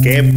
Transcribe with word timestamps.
¿Qué 0.00 0.32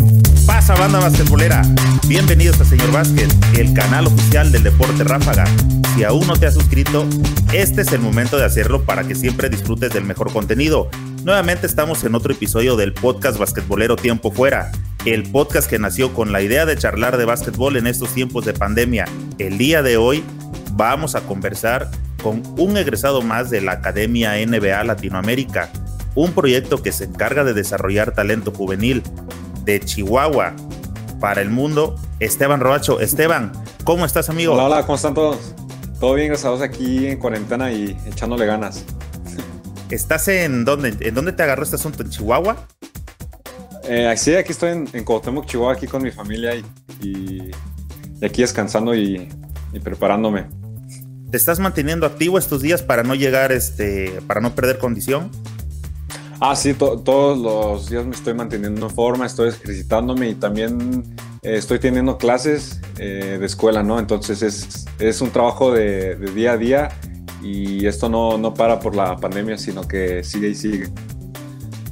pasa, 0.47 0.73
banda 0.73 0.99
basquetbolera? 0.99 1.62
Bienvenidos 2.07 2.59
a 2.59 2.65
Señor 2.65 2.91
Básquet, 2.91 3.31
el 3.55 3.71
canal 3.75 4.07
oficial 4.07 4.51
del 4.51 4.63
deporte 4.63 5.04
ráfaga. 5.04 5.46
Si 5.93 6.04
aún 6.04 6.25
no 6.25 6.38
te 6.38 6.47
has 6.47 6.55
suscrito, 6.55 7.05
este 7.54 7.82
es 7.82 7.91
el 7.91 8.00
momento 8.00 8.38
de 8.38 8.46
hacerlo 8.46 8.84
para 8.84 9.04
que 9.04 9.13
siempre 9.13 9.50
disfrutes 9.50 9.93
del 9.93 10.05
mejor 10.05 10.34
contenido. 10.34 10.89
Nuevamente 11.23 11.68
estamos 11.68 12.04
en 12.04 12.16
otro 12.16 12.34
episodio 12.34 12.75
del 12.75 12.93
podcast 12.93 13.38
basquetbolero 13.38 13.95
Tiempo 13.95 14.32
Fuera, 14.32 14.71
el 15.05 15.21
podcast 15.29 15.70
que 15.70 15.77
nació 15.77 16.16
con 16.16 16.32
la 16.32 16.41
idea 16.41 16.66
de 16.66 16.75
charlar 16.75 17.18
de 17.18 17.25
básquetbol 17.25 17.77
en 17.77 17.86
estos 17.86 18.11
tiempos 18.16 18.43
de 18.43 18.54
pandemia. 18.54 19.05
El 19.38 19.59
día 19.59 19.84
de 19.84 19.97
hoy 19.97 20.23
vamos 20.71 21.13
a 21.13 21.21
conversar 21.21 21.91
con 22.26 22.42
un 22.57 22.76
egresado 22.76 23.21
más 23.21 23.52
de 23.52 23.62
la 23.62 23.74
Academia 23.74 24.33
NBA 24.43 24.83
Latinoamérica, 24.83 25.70
un 26.16 26.32
proyecto 26.32 26.82
que 26.82 26.92
se 26.92 27.04
encarga 27.04 27.43
de 27.43 27.54
desarrollar 27.54 28.16
talento 28.16 28.52
juvenil 28.52 29.04
de 29.64 29.79
Chihuahua 29.79 30.56
para 31.19 31.43
el 31.43 31.52
mundo, 31.52 31.96
Esteban 32.19 32.61
Roacho. 32.61 33.00
Esteban, 33.00 33.52
¿cómo 33.83 34.08
estás, 34.08 34.31
amigo? 34.31 34.53
Hola, 34.53 34.66
hola, 34.66 34.81
¿cómo 34.88 34.95
están 34.95 35.14
todos? 35.14 35.53
Todo 36.00 36.16
bien, 36.16 36.30
gracias 36.30 36.61
aquí 36.61 37.06
en 37.06 37.19
cuarentena 37.19 37.72
y 37.72 37.95
echándole 38.08 38.47
ganas. 38.47 38.83
¿Estás 39.92 40.28
en 40.28 40.66
dónde? 40.66 40.97
¿En 41.02 41.14
dónde 41.14 41.31
te 41.31 41.44
agarró 41.44 41.61
este 41.61 41.75
asunto? 41.75 42.02
¿En 42.02 42.09
Chihuahua? 42.09 42.58
Eh, 43.83 44.11
sí, 44.17 44.33
aquí 44.33 44.52
estoy 44.52 44.72
en, 44.72 44.89
en 44.94 45.03
Cuauhtémoc, 45.03 45.45
Chihuahua, 45.45 45.73
aquí 45.73 45.86
con 45.86 46.02
mi 46.02 46.09
familia 46.09 46.55
y, 46.55 46.66
y, 47.03 47.52
y 48.19 48.25
aquí 48.25 48.42
descansando 48.42 48.95
y, 48.95 49.30
y, 49.73 49.80
preparándome. 49.80 50.64
¿Te 51.31 51.38
estás 51.38 51.59
manteniendo 51.59 52.06
activo 52.06 52.38
estos 52.38 52.61
días 52.61 52.84
para 52.84 53.03
no 53.03 53.16
llegar, 53.16 53.52
este, 53.52 54.22
para 54.28 54.42
no 54.42 54.56
perder 54.56 54.78
condición? 54.78 55.31
Ah, 56.39 56.55
sí, 56.55 56.73
to 56.73 56.99
todos 56.99 57.38
los 57.38 57.89
días 57.89 58.05
me 58.05 58.13
estoy 58.13 58.33
manteniendo 58.33 58.88
en 58.88 58.94
forma, 58.94 59.25
estoy 59.25 59.49
ejercitándome 59.49 60.30
y 60.30 60.36
también 60.36 61.03
eh, 61.41 61.55
estoy 61.55 61.80
teniendo 61.80 62.17
clases 62.17 62.81
eh, 62.99 63.38
de 63.39 63.45
escuela, 63.45 63.83
¿no? 63.83 63.99
Entonces 63.99 64.41
es, 64.41 64.86
es 64.99 65.22
un 65.22 65.31
trabajo 65.31 65.72
de, 65.72 66.16
de, 66.16 66.31
día 66.31 66.53
a 66.53 66.58
día 66.58 66.89
y 67.42 67.86
esto 67.88 68.09
no, 68.09 68.38
no 68.38 68.53
para 68.53 68.80
por 68.80 68.95
la 68.95 69.16
pandemia, 69.17 69.58
sino 69.58 69.88
que 69.88 70.23
sigue 70.23 70.49
y 70.49 70.55
sigue. 70.55 70.89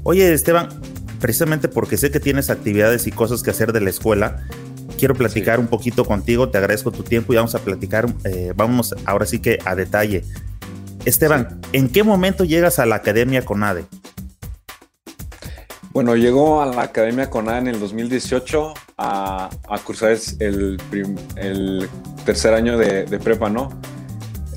Oye, 0.03 0.33
Esteban, 0.33 0.69
precisamente 1.19 1.69
porque 1.69 1.97
sé 1.97 2.11
que 2.11 2.19
tienes 2.19 2.50
actividades 2.50 3.07
y 3.07 3.11
cosas 3.11 3.44
que 3.44 3.52
hacer 3.52 3.72
de 3.72 3.79
la 3.79 3.89
escuela, 3.89 4.45
quiero 4.97 5.16
platicar 5.16 5.58
sí. 5.58 5.61
un 5.61 5.67
poquito 5.67 6.05
contigo, 6.05 6.49
te 6.49 6.58
agradezco 6.58 6.91
tu 6.91 7.03
tiempo 7.03 7.33
y 7.33 7.38
vamos 7.38 7.55
a 7.55 7.59
platicar, 7.59 8.08
eh, 8.23 8.53
vamos 8.55 8.95
ahora 9.05 9.25
sí 9.25 9.39
que 9.39 9.59
a 9.66 9.75
detalle. 9.75 10.23
Esteban, 11.05 11.59
sí. 11.63 11.69
¿en 11.73 11.89
qué 11.89 12.03
momento 12.03 12.44
llegas 12.44 12.80
a 12.80 12.85
la 12.85 12.95
Academia 12.95 13.44
CONADE? 13.44 13.85
Bueno, 15.91 16.16
llegó 16.16 16.61
a 16.61 16.66
la 16.66 16.83
Academia 16.83 17.30
CONADE 17.30 17.59
en 17.59 17.67
el 17.67 17.80
2018 17.80 18.73
a, 18.97 19.50
a 19.69 19.80
cursar 19.80 20.17
el, 20.39 20.77
prim, 20.89 21.16
el, 21.35 21.88
tercer 22.25 22.53
año 22.53 22.78
de, 22.78 23.05
de, 23.05 23.19
prepa, 23.19 23.50
¿no? 23.50 23.69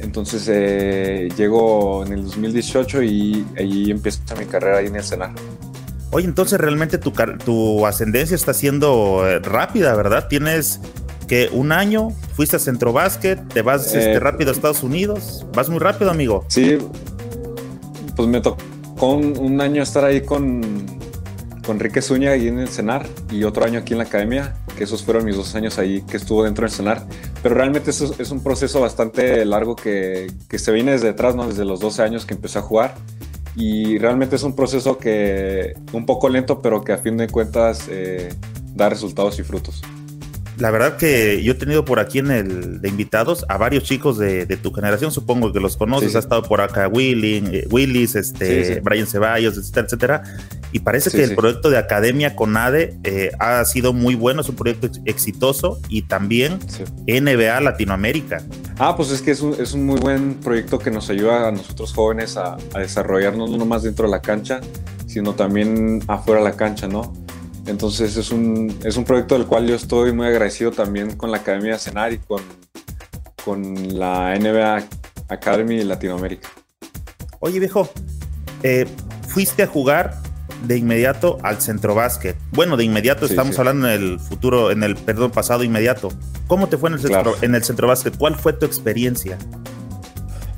Entonces 0.01 0.49
eh, 0.49 1.29
llego 1.37 2.05
en 2.07 2.13
el 2.13 2.25
2018 2.25 3.03
y 3.03 3.47
ahí 3.59 3.91
empieza 3.91 4.35
mi 4.39 4.47
carrera 4.47 4.79
ahí 4.79 4.87
en 4.87 4.97
el 4.97 5.05
CENAR. 5.05 5.33
Oye, 6.11 6.27
entonces 6.27 6.59
realmente 6.61 6.99
tu, 6.99 7.13
tu 7.45 7.87
ascendencia 7.87 8.35
está 8.35 8.55
siendo 8.55 9.27
eh, 9.27 9.41
rápida, 9.41 9.95
¿verdad? 9.95 10.29
Tienes 10.29 10.81
que 11.27 11.49
un 11.53 11.73
año, 11.73 12.11
fuiste 12.35 12.57
a 12.57 12.59
Centro 12.59 12.93
Básquet, 12.93 13.41
te 13.53 13.63
vas 13.63 13.93
eh, 13.95 13.99
este, 13.99 14.21
rápido 14.21 14.51
a 14.51 14.53
Estados 14.53 14.83
Unidos, 14.83 15.45
vas 15.55 15.69
muy 15.69 15.81
rápido, 15.81 16.11
amigo. 16.11 16.45
Sí, 16.49 16.79
pues 18.15 18.29
me 18.29 18.41
tocó 18.41 18.63
un, 19.01 19.37
un 19.39 19.61
año 19.61 19.83
estar 19.83 20.05
ahí 20.05 20.21
con, 20.21 20.63
con 21.67 21.77
Enrique 21.77 22.01
Zúñiga 22.01 22.33
ahí 22.33 22.47
en 22.47 22.61
el 22.61 22.69
CENAR 22.69 23.07
y 23.31 23.43
otro 23.43 23.65
año 23.65 23.81
aquí 23.81 23.93
en 23.93 23.99
la 23.99 24.05
academia, 24.05 24.55
que 24.79 24.85
esos 24.85 25.03
fueron 25.03 25.25
mis 25.25 25.37
dos 25.37 25.55
años 25.57 25.79
ahí 25.79 26.03
que 26.03 26.17
estuvo 26.17 26.45
dentro 26.45 26.65
del 26.65 26.71
CENAR. 26.71 27.05
Pero 27.43 27.57
realmente 27.57 27.91
eso 27.91 28.15
es 28.19 28.31
un 28.31 28.43
proceso 28.43 28.81
bastante 28.81 29.45
largo 29.45 29.75
que, 29.75 30.31
que 30.49 30.59
se 30.59 30.71
viene 30.71 30.93
desde 30.93 31.09
atrás, 31.09 31.35
¿no? 31.35 31.49
desde 31.49 31.65
los 31.65 31.81
12 31.81 32.03
años 32.03 32.25
que 32.25 32.35
empecé 32.35 32.61
a 32.61 32.63
jugar. 32.63 32.95
Y 33.57 33.99
realmente 33.99 34.37
es 34.37 34.43
un 34.43 34.55
proceso 34.55 34.99
que 34.99 35.75
un 35.93 36.05
poco 36.05 36.29
lento, 36.29 36.61
pero 36.61 36.85
que 36.85 36.93
a 36.93 36.99
fin 36.99 37.17
de 37.17 37.29
cuentas 37.29 37.89
eh, 37.91 38.29
da 38.75 38.91
resultados 38.91 39.39
y 39.39 39.43
frutos. 39.43 39.83
La 40.59 40.71
verdad 40.71 40.97
que 40.97 41.43
yo 41.43 41.53
he 41.53 41.55
tenido 41.55 41.85
por 41.85 42.01
aquí 42.01 42.19
en 42.19 42.31
el 42.31 42.81
de 42.81 42.89
invitados 42.89 43.45
a 43.49 43.59
varios 43.59 43.85
chicos 43.85 44.17
de, 44.17 44.47
de 44.47 44.57
tu 44.57 44.73
generación, 44.73 45.13
supongo 45.13 45.53
que 45.53 45.61
los 45.61 45.77
conoces, 45.77 46.13
sí, 46.13 46.17
ha 46.17 46.21
estado 46.21 46.43
por 46.43 46.63
acá 46.63 46.89
Willy, 46.89 47.45
eh, 47.53 47.69
Willis, 47.71 48.15
este, 48.15 48.77
sí, 48.77 48.81
Brian 48.81 49.07
Ceballos, 49.07 49.59
etcétera, 49.59 49.87
etcétera. 49.87 50.23
Y 50.73 50.81
parece 50.81 51.11
que 51.11 51.25
el 51.25 51.35
proyecto 51.35 51.69
de 51.69 51.79
Academia 51.79 52.35
Conade 52.35 52.99
eh, 53.05 53.33
ha 53.39 53.65
sido 53.65 53.93
muy 53.93 54.15
bueno, 54.15 54.41
es 54.41 54.49
un 54.49 54.57
proyecto 54.57 54.87
ex 54.87 55.01
exitoso 55.05 55.81
y 55.89 56.03
también 56.03 56.59
NBA 57.07 57.61
Latinoamérica. 57.61 58.43
Ah, 58.79 58.97
pues 58.97 59.11
es 59.11 59.21
que 59.21 59.33
es 59.33 59.41
un, 59.41 59.55
es 59.61 59.75
un, 59.75 59.85
muy 59.85 59.99
buen 60.01 60.35
proyecto 60.35 60.79
que 60.79 60.91
nos 60.91 61.11
ayuda 61.11 61.49
a 61.49 61.53
nosotros 61.53 61.93
jóvenes 61.93 62.37
a, 62.37 62.57
a 62.75 62.79
desarrollarnos 62.79 63.51
no 63.51 63.59
nomás 63.59 63.83
dentro 63.83 64.07
de 64.07 64.13
la 64.13 64.23
cancha, 64.23 64.61
sino 65.07 65.35
también 65.35 66.03
afuera 66.07 66.41
de 66.43 66.49
la 66.49 66.57
cancha, 66.57 66.89
¿no? 66.89 67.13
Entonces 67.67 68.17
es 68.17 68.31
un, 68.31 68.77
es 68.85 68.97
un 68.97 69.05
proyecto 69.05 69.37
del 69.37 69.47
cual 69.47 69.67
yo 69.67 69.75
estoy 69.75 70.13
muy 70.13 70.27
agradecido 70.27 70.71
también 70.71 71.17
con 71.17 71.31
la 71.31 71.39
Academia 71.39 71.79
Cenar 71.79 72.13
y 72.13 72.19
con, 72.19 72.43
con 73.45 73.99
la 73.99 74.39
NBA 74.39 74.85
Academy 75.29 75.77
de 75.77 75.85
Latinoamérica. 75.85 76.49
Oye 77.41 77.59
viejo, 77.59 77.91
eh, 78.63 78.87
fuiste 79.29 79.65
a 79.65 79.67
jugar 79.67 80.15
de 80.65 80.79
inmediato 80.79 81.39
al 81.43 81.61
centro 81.61 81.95
básquet. 81.95 82.37
Bueno, 82.53 82.77
de 82.77 82.85
inmediato 82.85 83.27
sí, 83.27 83.33
estamos 83.33 83.55
sí. 83.55 83.61
hablando 83.61 83.89
en 83.89 83.95
el 83.95 84.21
futuro, 84.21 84.71
en 84.71 84.83
el 84.83 84.97
perdón 84.97 85.31
pasado 85.31 85.63
inmediato. 85.65 86.09
¿Cómo 86.47 86.69
te 86.69 86.77
fue 86.77 86.89
en 86.89 86.95
el 86.95 87.01
centro, 87.01 87.23
claro. 87.23 87.39
en 87.43 87.55
el 87.55 87.65
centro 87.65 87.89
básquet? 87.89 88.17
¿Cuál 88.17 88.37
fue 88.37 88.53
tu 88.53 88.65
experiencia? 88.67 89.39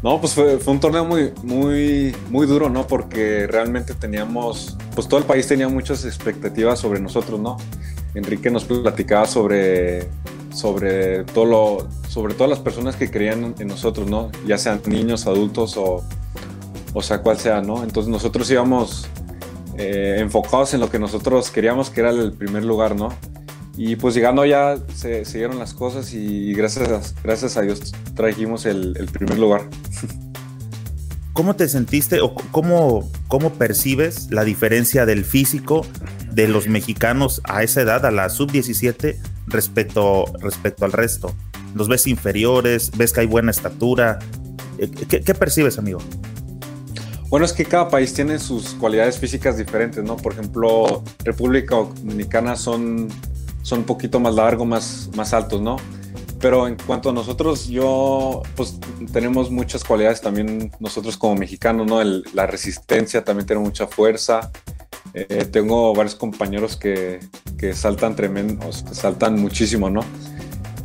No, 0.02 0.20
pues 0.20 0.34
fue, 0.34 0.58
fue, 0.58 0.72
un 0.74 0.80
torneo 0.80 1.04
muy, 1.04 1.32
muy, 1.42 2.14
muy 2.30 2.46
duro, 2.46 2.70
¿no? 2.70 2.86
Porque 2.86 3.48
realmente 3.48 3.94
teníamos, 3.94 4.77
pues 4.98 5.06
todo 5.06 5.20
el 5.20 5.26
país 5.26 5.46
tenía 5.46 5.68
muchas 5.68 6.04
expectativas 6.04 6.80
sobre 6.80 6.98
nosotros, 6.98 7.38
¿no? 7.38 7.56
Enrique 8.14 8.50
nos 8.50 8.64
platicaba 8.64 9.28
sobre, 9.28 10.08
sobre, 10.52 11.22
todo 11.22 11.44
lo, 11.44 11.88
sobre 12.08 12.34
todas 12.34 12.50
las 12.50 12.58
personas 12.58 12.96
que 12.96 13.08
creían 13.08 13.54
en 13.60 13.68
nosotros, 13.68 14.10
¿no? 14.10 14.32
Ya 14.44 14.58
sean 14.58 14.80
niños, 14.86 15.28
adultos 15.28 15.76
o, 15.76 16.02
o 16.94 17.00
sea, 17.00 17.22
cual 17.22 17.38
sea, 17.38 17.60
¿no? 17.60 17.84
Entonces 17.84 18.10
nosotros 18.10 18.50
íbamos 18.50 19.06
eh, 19.76 20.16
enfocados 20.18 20.74
en 20.74 20.80
lo 20.80 20.90
que 20.90 20.98
nosotros 20.98 21.48
queríamos, 21.52 21.90
que 21.90 22.00
era 22.00 22.10
el 22.10 22.32
primer 22.32 22.64
lugar, 22.64 22.96
¿no? 22.96 23.10
Y 23.76 23.94
pues 23.94 24.16
llegando 24.16 24.42
allá 24.42 24.78
se, 24.96 25.24
se 25.24 25.38
dieron 25.38 25.60
las 25.60 25.74
cosas 25.74 26.12
y 26.12 26.54
gracias 26.54 26.88
a, 26.88 27.22
gracias 27.22 27.56
a 27.56 27.62
Dios 27.62 27.92
trajimos 28.16 28.66
el, 28.66 28.96
el, 28.98 29.06
primer 29.06 29.38
lugar. 29.38 29.62
¿Cómo 31.38 31.54
te 31.54 31.68
sentiste 31.68 32.20
o 32.20 32.34
cómo, 32.34 33.08
cómo 33.28 33.52
percibes 33.52 34.26
la 34.32 34.42
diferencia 34.42 35.06
del 35.06 35.24
físico 35.24 35.86
de 36.32 36.48
los 36.48 36.66
mexicanos 36.66 37.40
a 37.44 37.62
esa 37.62 37.80
edad, 37.82 38.04
a 38.04 38.10
la 38.10 38.28
sub-17, 38.28 39.16
respecto, 39.46 40.24
respecto 40.40 40.84
al 40.84 40.90
resto? 40.90 41.32
¿Los 41.76 41.86
ves 41.86 42.08
inferiores? 42.08 42.90
¿Ves 42.96 43.12
que 43.12 43.20
hay 43.20 43.26
buena 43.28 43.52
estatura? 43.52 44.18
Eh, 44.78 44.90
¿Qué, 44.90 45.32
percibes, 45.32 45.78
amigo? 45.78 46.00
Bueno, 47.28 47.46
es 47.46 47.52
que 47.52 47.64
cada 47.64 47.88
país 47.88 48.12
tiene 48.12 48.40
sus 48.40 48.70
cualidades 48.70 49.16
físicas 49.16 49.56
diferentes, 49.56 50.02
¿no? 50.02 50.16
Por 50.16 50.32
ejemplo, 50.32 51.04
República 51.22 51.76
Dominicana 51.76 52.56
son 52.56 53.10
son 53.62 53.80
un 53.80 53.84
poquito 53.84 54.18
más 54.18 54.34
largos, 54.34 54.66
más, 54.66 55.10
más 55.14 55.34
altos, 55.34 55.60
¿no? 55.60 55.76
Pero 56.40 56.68
en 56.68 56.76
cuanto 56.76 57.10
a 57.10 57.12
nosotros, 57.12 57.66
yo, 57.66 58.42
pues 58.54 58.78
tenemos 59.12 59.50
muchas 59.50 59.82
cualidades 59.82 60.20
también 60.20 60.70
nosotros 60.78 61.16
como 61.16 61.34
mexicanos, 61.34 61.86
¿no? 61.86 62.02
La 62.32 62.46
resistencia, 62.46 63.24
también 63.24 63.46
tenemos 63.46 63.68
mucha 63.68 63.86
fuerza. 63.88 64.52
Eh, 65.14 65.46
tengo 65.50 65.94
varios 65.94 66.14
compañeros 66.14 66.76
que, 66.76 67.18
que 67.58 67.74
saltan 67.74 68.14
tremendos, 68.14 68.84
que 68.84 68.94
saltan 68.94 69.40
muchísimo, 69.40 69.90
¿no? 69.90 70.02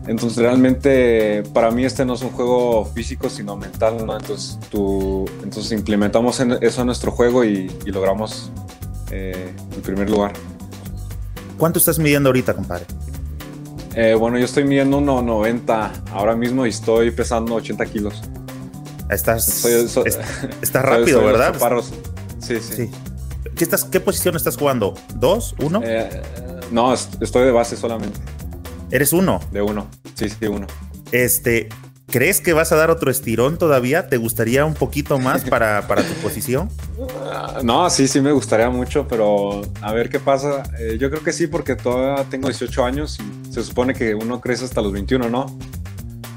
Entonces 0.07 0.39
realmente 0.39 1.43
para 1.53 1.71
mí 1.71 1.85
este 1.85 2.03
no 2.03 2.15
es 2.15 2.21
un 2.23 2.31
juego 2.31 2.85
físico, 2.85 3.29
sino 3.29 3.55
mental, 3.55 4.05
¿no? 4.05 4.17
Entonces, 4.17 4.59
tú, 4.69 5.25
entonces 5.43 5.71
implementamos 5.71 6.39
eso 6.61 6.81
en 6.81 6.87
nuestro 6.87 7.11
juego 7.11 7.45
y, 7.45 7.71
y 7.85 7.91
logramos 7.91 8.51
eh, 9.11 9.53
el 9.75 9.81
primer 9.81 10.09
lugar. 10.09 10.33
¿Cuánto 11.57 11.79
estás 11.79 11.99
midiendo 11.99 12.29
ahorita, 12.29 12.53
compadre? 12.53 12.85
Eh, 13.95 14.15
bueno, 14.15 14.37
yo 14.39 14.45
estoy 14.45 14.63
midiendo 14.63 14.99
1,90 14.99 15.91
ahora 16.11 16.35
mismo 16.35 16.65
y 16.65 16.69
estoy 16.69 17.11
pesando 17.11 17.55
80 17.55 17.85
kilos. 17.85 18.21
Estás, 19.09 19.45
soy, 19.45 19.87
soy, 19.87 20.05
estás 20.61 20.83
rápido, 20.83 21.19
soy, 21.19 21.27
¿verdad? 21.27 21.55
Sí, 22.39 22.59
sí. 22.59 22.73
sí. 22.75 22.91
¿Qué, 23.55 23.63
estás, 23.63 23.83
¿Qué 23.85 23.99
posición 23.99 24.35
estás 24.35 24.57
jugando? 24.57 24.95
¿Dos? 25.15 25.55
¿Uno? 25.59 25.81
Eh, 25.83 26.09
no, 26.71 26.93
estoy 26.93 27.45
de 27.45 27.51
base 27.51 27.77
solamente. 27.77 28.19
¿Eres 28.89 29.13
uno? 29.13 29.39
De 29.51 29.61
uno, 29.61 29.87
sí, 30.15 30.29
sí, 30.29 30.47
uno. 30.47 30.65
Este, 31.11 31.69
¿Crees 32.13 32.41
que 32.41 32.53
vas 32.53 32.71
a 32.71 32.75
dar 32.75 32.91
otro 32.91 33.09
estirón 33.09 33.57
todavía? 33.57 34.07
¿Te 34.07 34.17
gustaría 34.17 34.65
un 34.65 34.75
poquito 34.75 35.17
más 35.17 35.43
para, 35.49 35.87
para 35.87 36.03
tu 36.03 36.13
posición? 36.15 36.69
No, 37.63 37.89
sí, 37.89 38.07
sí 38.07 38.21
me 38.21 38.31
gustaría 38.31 38.69
mucho, 38.69 39.07
pero 39.07 39.61
a 39.81 39.93
ver 39.93 40.09
qué 40.09 40.19
pasa. 40.19 40.63
Eh, 40.79 40.97
yo 40.99 41.09
creo 41.09 41.23
que 41.23 41.33
sí, 41.33 41.47
porque 41.47 41.75
todavía 41.75 42.23
tengo 42.29 42.49
18 42.49 42.85
años 42.85 43.17
y 43.19 43.42
se 43.53 43.63
supone 43.63 43.93
que 43.93 44.15
uno 44.15 44.41
crece 44.41 44.65
hasta 44.65 44.81
los 44.81 44.91
21, 44.91 45.29
¿no? 45.29 45.45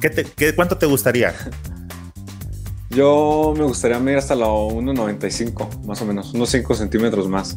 ¿Qué 0.03 0.11
te, 0.11 0.55
¿Cuánto 0.55 0.77
te 0.77 0.85
gustaría? 0.85 1.35
Yo 2.91 3.55
me 3.57 3.65
gustaría 3.65 3.99
medir 3.99 4.19
hasta 4.19 4.35
la 4.35 4.47
1,95, 4.47 5.85
más 5.87 6.03
o 6.03 6.05
menos, 6.05 6.35
unos 6.35 6.51
5 6.51 6.75
centímetros 6.75 7.27
más. 7.27 7.57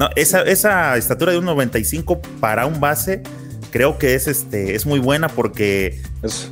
No, 0.00 0.08
esa, 0.16 0.42
esa 0.42 0.96
estatura 0.96 1.30
de 1.30 1.38
1,95 1.38 2.20
para 2.40 2.66
un 2.66 2.80
base 2.80 3.22
creo 3.70 3.98
que 3.98 4.16
es, 4.16 4.26
este, 4.26 4.74
es 4.74 4.84
muy 4.84 4.98
buena 4.98 5.28
porque... 5.28 6.02
Eso, 6.22 6.48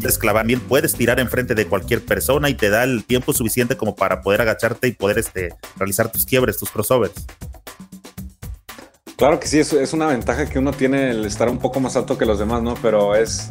Desclavar 0.00 0.46
bien, 0.46 0.60
puedes 0.60 0.94
tirar 0.94 1.20
enfrente 1.20 1.54
de 1.54 1.66
cualquier 1.66 2.02
persona 2.04 2.50
y 2.50 2.54
te 2.54 2.68
da 2.68 2.84
el 2.84 3.04
tiempo 3.04 3.32
suficiente 3.32 3.76
como 3.76 3.94
para 3.94 4.20
poder 4.20 4.42
agacharte 4.42 4.88
y 4.88 4.92
poder 4.92 5.18
este, 5.18 5.54
realizar 5.76 6.12
tus 6.12 6.26
quiebres, 6.26 6.58
tus 6.58 6.70
crossovers. 6.70 7.14
Claro 9.16 9.38
que 9.38 9.46
sí, 9.46 9.58
es, 9.58 9.72
es 9.72 9.92
una 9.92 10.06
ventaja 10.06 10.46
que 10.46 10.58
uno 10.58 10.72
tiene 10.72 11.10
el 11.10 11.24
estar 11.24 11.48
un 11.48 11.58
poco 11.58 11.80
más 11.80 11.96
alto 11.96 12.18
que 12.18 12.26
los 12.26 12.38
demás, 12.38 12.62
¿no? 12.62 12.74
Pero 12.82 13.14
es, 13.14 13.50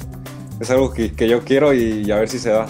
es 0.59 0.69
algo 0.69 0.93
que, 0.93 1.13
que 1.13 1.27
yo 1.27 1.43
quiero 1.43 1.73
y, 1.73 2.11
a 2.11 2.17
ver 2.17 2.29
si 2.29 2.39
se 2.39 2.49
da. 2.49 2.67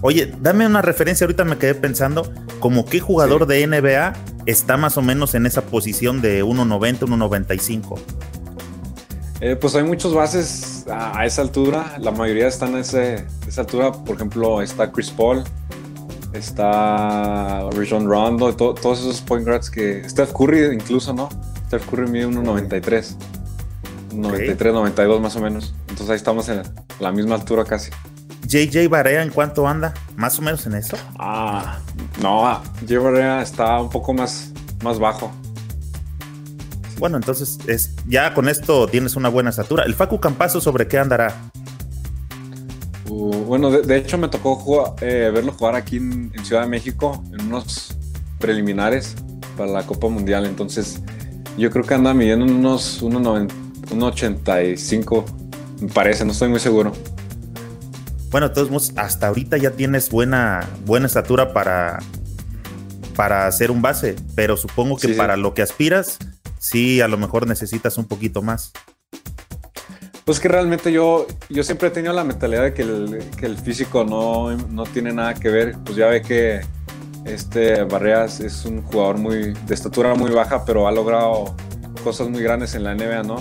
Oye, 0.00 0.32
dame 0.40 0.66
una 0.66 0.82
referencia, 0.82 1.24
ahorita 1.24 1.44
me 1.44 1.56
quedé 1.56 1.74
pensando, 1.74 2.30
como 2.60 2.84
qué 2.84 3.00
jugador 3.00 3.46
de 3.46 3.66
NBA 3.66 4.12
está 4.46 4.76
más 4.76 4.98
o 4.98 5.02
menos 5.02 5.34
en 5.34 5.46
esa 5.46 5.62
posición 5.62 6.20
de 6.20 6.44
1.90, 6.44 7.00
1.95. 7.00 7.98
Eh, 9.40 9.56
pues 9.56 9.74
hay 9.74 9.82
muchos 9.82 10.14
bases 10.14 10.84
a, 10.90 11.24
esa 11.24 11.42
altura, 11.42 11.96
la 12.00 12.10
mayoría 12.10 12.48
están 12.48 12.74
a 12.74 12.80
ese, 12.80 13.26
esa 13.46 13.62
altura, 13.62 13.92
por 13.92 14.16
ejemplo 14.16 14.62
está 14.62 14.90
Chris 14.90 15.10
Paul, 15.10 15.44
está 16.32 17.68
Rajon 17.70 18.06
Rondo, 18.06 18.54
todos 18.54 19.00
esos 19.00 19.20
point 19.20 19.46
guards 19.46 19.70
que... 19.70 20.08
Steph 20.08 20.32
Curry 20.32 20.72
incluso, 20.72 21.12
¿no? 21.12 21.28
Steph 21.74 21.90
Curry 21.90 22.08
mide 22.08 22.28
1.93, 22.28 23.16
93, 24.12 24.72
92 24.72 25.20
más 25.20 25.34
o 25.34 25.40
menos, 25.40 25.74
entonces 25.88 26.10
ahí 26.10 26.16
estamos 26.16 26.48
en 26.48 26.62
la 27.00 27.10
misma 27.10 27.34
altura 27.34 27.64
casi. 27.64 27.90
JJ 28.46 28.88
Barea, 28.88 29.24
¿en 29.24 29.30
cuánto 29.30 29.66
anda? 29.66 29.92
¿Más 30.14 30.38
o 30.38 30.42
menos 30.42 30.64
en 30.66 30.74
eso? 30.74 30.96
Ah, 31.18 31.80
no, 32.22 32.62
JJ 32.82 32.98
Barea 32.98 33.42
está 33.42 33.80
un 33.80 33.90
poco 33.90 34.12
más, 34.12 34.52
más 34.84 35.00
bajo. 35.00 35.32
Bueno, 37.00 37.16
entonces 37.16 37.58
es, 37.66 37.96
ya 38.06 38.32
con 38.34 38.48
esto 38.48 38.86
tienes 38.86 39.16
una 39.16 39.28
buena 39.28 39.50
estatura. 39.50 39.82
¿El 39.82 39.94
Facu 39.94 40.20
Campazo 40.20 40.60
sobre 40.60 40.86
qué 40.86 40.98
andará? 40.98 41.34
Uh, 43.08 43.32
bueno, 43.46 43.72
de, 43.72 43.96
hecho 43.96 44.16
me 44.16 44.28
tocó 44.28 44.94
eh, 45.00 45.32
verlo 45.34 45.52
jugar 45.52 45.74
aquí 45.74 45.96
en, 45.96 46.32
Ciudad 46.44 46.62
de 46.62 46.68
México 46.68 47.20
en 47.32 47.46
unos 47.46 47.96
preliminares 48.38 49.16
para 49.56 49.72
la 49.72 49.84
Copa 49.84 50.08
Mundial. 50.08 50.46
Entonces, 50.46 51.02
yo 51.56 51.70
creo 51.70 51.84
que 51.84 51.94
anda 51.94 52.12
midiendo 52.14 52.46
unos 52.46 53.02
1.85, 53.02 55.24
me 55.80 55.88
parece, 55.88 56.24
no 56.24 56.32
estoy 56.32 56.48
muy 56.48 56.60
seguro. 56.60 56.92
Bueno, 58.30 58.48
entonces 58.48 58.92
hasta 58.96 59.28
ahorita 59.28 59.56
ya 59.56 59.70
tienes 59.70 60.10
buena, 60.10 60.68
buena 60.84 61.06
estatura 61.06 61.52
para, 61.52 62.00
para 63.14 63.46
hacer 63.46 63.70
un 63.70 63.80
base, 63.80 64.16
pero 64.34 64.56
supongo 64.56 64.96
que 64.96 65.10
para 65.10 65.36
lo 65.36 65.54
que 65.54 65.62
aspiras, 65.62 66.18
sí, 66.58 67.00
a 67.00 67.06
lo 67.08 67.16
mejor 67.16 67.46
necesitas 67.46 67.96
un 67.96 68.06
poquito 68.06 68.42
más. 68.42 68.72
Pues 70.24 70.40
que 70.40 70.48
realmente 70.48 70.90
yo, 70.90 71.26
yo 71.50 71.62
siempre 71.62 71.88
he 71.88 71.90
tenido 71.90 72.14
la 72.14 72.24
mentalidad 72.24 72.62
de 72.62 72.72
que 72.72 72.82
el, 72.82 73.58
físico 73.58 74.04
no, 74.04 74.56
no, 74.56 74.84
tiene 74.84 75.12
nada 75.12 75.34
que 75.34 75.50
ver. 75.50 75.76
Pues 75.84 75.96
ya 75.96 76.06
ve 76.06 76.22
que 76.22 76.62
este 77.24 77.82
Barreas 77.84 78.40
es 78.40 78.64
un 78.64 78.82
jugador 78.82 79.18
muy 79.18 79.54
de 79.66 79.74
estatura 79.74 80.14
muy 80.14 80.30
baja, 80.30 80.64
pero 80.64 80.86
ha 80.88 80.92
logrado 80.92 81.54
cosas 82.02 82.28
muy 82.28 82.42
grandes 82.42 82.74
en 82.74 82.84
la 82.84 82.94
NBA, 82.94 83.22
¿no? 83.22 83.36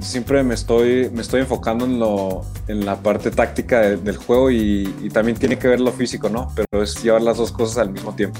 siempre 0.00 0.42
me 0.42 0.54
estoy, 0.54 1.10
me 1.10 1.20
estoy 1.20 1.40
enfocando 1.40 1.84
en, 1.84 1.98
lo, 1.98 2.44
en 2.68 2.86
la 2.86 2.96
parte 3.02 3.30
táctica 3.30 3.80
del 3.80 4.16
juego 4.16 4.50
y, 4.50 4.84
también 5.12 5.36
tiene 5.36 5.58
que 5.58 5.68
ver 5.68 5.80
lo 5.80 5.92
físico, 5.92 6.28
¿no? 6.28 6.52
Pero 6.54 6.82
es 6.82 7.02
llevar 7.02 7.22
las 7.22 7.36
dos 7.36 7.50
cosas 7.50 7.78
al 7.78 7.90
mismo 7.90 8.14
tiempo. 8.14 8.38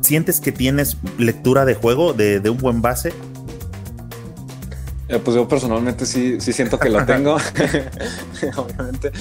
¿Sientes 0.00 0.40
que 0.40 0.52
tienes 0.52 0.96
lectura 1.18 1.64
de 1.64 1.74
juego 1.74 2.12
de, 2.12 2.40
un 2.50 2.58
buen 2.58 2.82
base? 2.82 3.12
Eh, 5.08 5.20
pues 5.22 5.36
yo 5.36 5.46
personalmente 5.46 6.06
sí, 6.06 6.40
sí 6.40 6.52
siento 6.52 6.78
que 6.78 6.88
lo 6.88 7.04
tengo, 7.06 7.36
obviamente, 8.56 9.12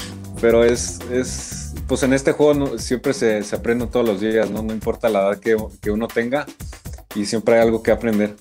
pero 0.41 0.63
es, 0.63 1.00
es, 1.12 1.62
pues 1.94 2.01
en 2.01 2.13
este 2.13 2.31
juego 2.31 2.80
siempre 2.80 3.13
se, 3.13 3.44
se, 3.44 3.56
aprende 3.56 3.86
todos 3.86 4.04
los 4.04 4.19
días, 4.19 4.50
¿no? 4.50 4.63
No 4.63 4.74
importa 4.74 5.10
la 5.10 5.19
edad 5.19 5.40
que, 5.40 5.56
que 5.80 5.92
uno 5.92 6.07
tenga 6.07 6.48
y 7.13 7.25
siempre 7.25 7.54
hay 7.54 7.62
algo 7.62 7.84
que 7.84 7.92
aprender. 7.92 8.36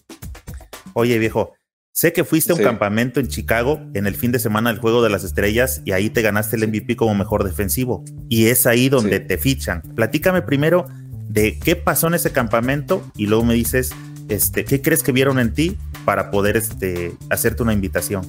Oye, 0.95 1.19
viejo, 1.19 1.53
Sé 1.93 2.15
que 2.15 2.25
fuiste 2.25 2.53
a 2.53 2.55
un 2.55 2.63
campamento 2.63 3.21
en 3.21 3.29
Chicago 3.29 3.79
en 3.93 4.07
el 4.07 4.15
fin 4.15 4.33
de 4.33 4.39
semana 4.39 4.71
del 4.71 4.81
Juego 4.81 5.03
de 5.03 5.11
las 5.11 5.23
Estrellas 5.23 5.83
y 5.85 5.93
ahí 5.93 6.09
te 6.09 6.23
ganaste 6.23 6.57
el 6.57 6.67
MVP 6.67 6.97
como 6.97 7.15
mejor 7.15 7.45
defensivo. 7.45 8.03
Y 8.31 8.47
es 8.47 8.67
ahí 8.67 8.89
donde 8.89 9.21
te 9.21 9.37
fichan. 9.37 9.83
Platícame 9.95 10.41
primero 10.41 10.87
de 11.29 11.59
qué 11.59 11.77
pasó 11.77 12.07
en 12.07 12.15
ese 12.15 12.33
campamento 12.33 13.05
y 13.17 13.27
luego 13.27 13.45
me 13.45 13.53
dices, 13.53 13.91
este, 14.31 14.65
¿qué 14.65 14.81
crees 14.81 15.03
que 15.03 15.13
vieron 15.13 15.39
en 15.39 15.53
ti 15.53 15.77
para 16.07 16.31
poder 16.31 16.57
este, 16.57 17.13
hacerte 17.29 17.63
una 17.63 17.75
invitación? 17.75 18.25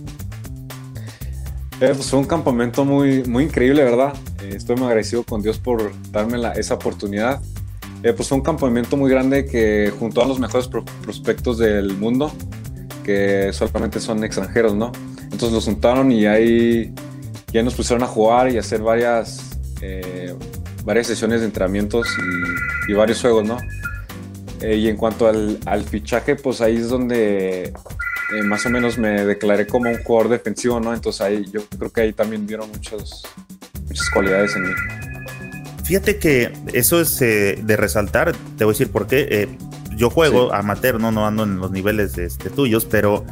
Eh, 1.81 1.91
pues 1.95 2.09
fue 2.09 2.19
un 2.19 2.25
campamento 2.25 2.85
muy, 2.85 3.23
muy 3.23 3.45
increíble, 3.45 3.83
¿verdad? 3.83 4.13
Eh, 4.41 4.53
estoy 4.55 4.75
muy 4.75 4.85
agradecido 4.85 5.23
con 5.23 5.41
Dios 5.41 5.57
por 5.57 5.91
darme 6.11 6.37
esa 6.55 6.75
oportunidad. 6.75 7.41
Eh, 8.03 8.13
pues 8.13 8.29
fue 8.29 8.37
un 8.37 8.43
campamento 8.43 8.95
muy 8.95 9.09
grande 9.09 9.45
que 9.45 9.91
juntó 9.97 10.21
a 10.21 10.27
los 10.27 10.39
mejores 10.39 10.67
prospectos 10.67 11.57
del 11.57 11.95
mundo 11.97 12.31
que 13.03 13.51
solamente 13.51 13.99
son 13.99 14.23
extranjeros, 14.23 14.75
¿no? 14.75 14.91
Entonces 15.23 15.51
los 15.51 15.65
juntaron 15.65 16.11
y 16.11 16.25
ahí 16.25 16.93
ya 17.51 17.63
nos 17.63 17.75
pusieron 17.75 18.03
a 18.03 18.07
jugar 18.07 18.49
y 18.49 18.57
hacer 18.57 18.81
varias, 18.81 19.57
varias 20.85 21.07
sesiones 21.07 21.41
de 21.41 21.47
entrenamientos 21.47 22.07
y, 22.87 22.93
varios 22.93 23.19
juegos, 23.19 23.45
¿no? 23.45 23.57
Y 24.61 24.87
en 24.87 24.95
cuanto 24.95 25.27
al, 25.27 25.83
fichaje, 25.83 26.37
pues 26.37 26.61
ahí 26.61 26.77
es 26.77 26.87
donde 26.87 27.73
eh, 28.35 28.43
más 28.43 28.65
o 28.65 28.69
menos 28.69 28.97
me 28.97 29.25
declaré 29.25 29.67
como 29.67 29.89
un 29.89 30.03
jugador 30.03 30.31
defensivo, 30.31 30.79
¿no? 30.79 30.93
Entonces 30.93 31.21
ahí 31.21 31.45
yo 31.51 31.61
creo 31.77 31.91
que 31.91 32.01
ahí 32.01 32.13
también 32.13 32.45
vieron 32.45 32.69
muchos, 32.69 33.23
muchas 33.87 34.09
cualidades 34.09 34.55
en 34.55 34.63
mí. 34.63 34.73
Fíjate 35.83 36.17
que 36.17 36.53
eso 36.71 37.01
es 37.01 37.19
de 37.19 37.75
resaltar, 37.77 38.31
te 38.57 38.63
voy 38.63 38.71
a 38.71 38.73
decir 38.73 38.89
por 38.89 39.05
qué 39.05 39.49
yo 39.97 40.09
juego 40.09 40.53
amateur, 40.53 40.99
no, 40.99 41.11
no 41.11 41.27
ando 41.27 41.43
en 41.43 41.57
los 41.57 41.71
niveles 41.71 42.15
de, 42.15 42.25
este, 42.25 42.49
tuyos, 42.49 42.85
pero 42.85 43.25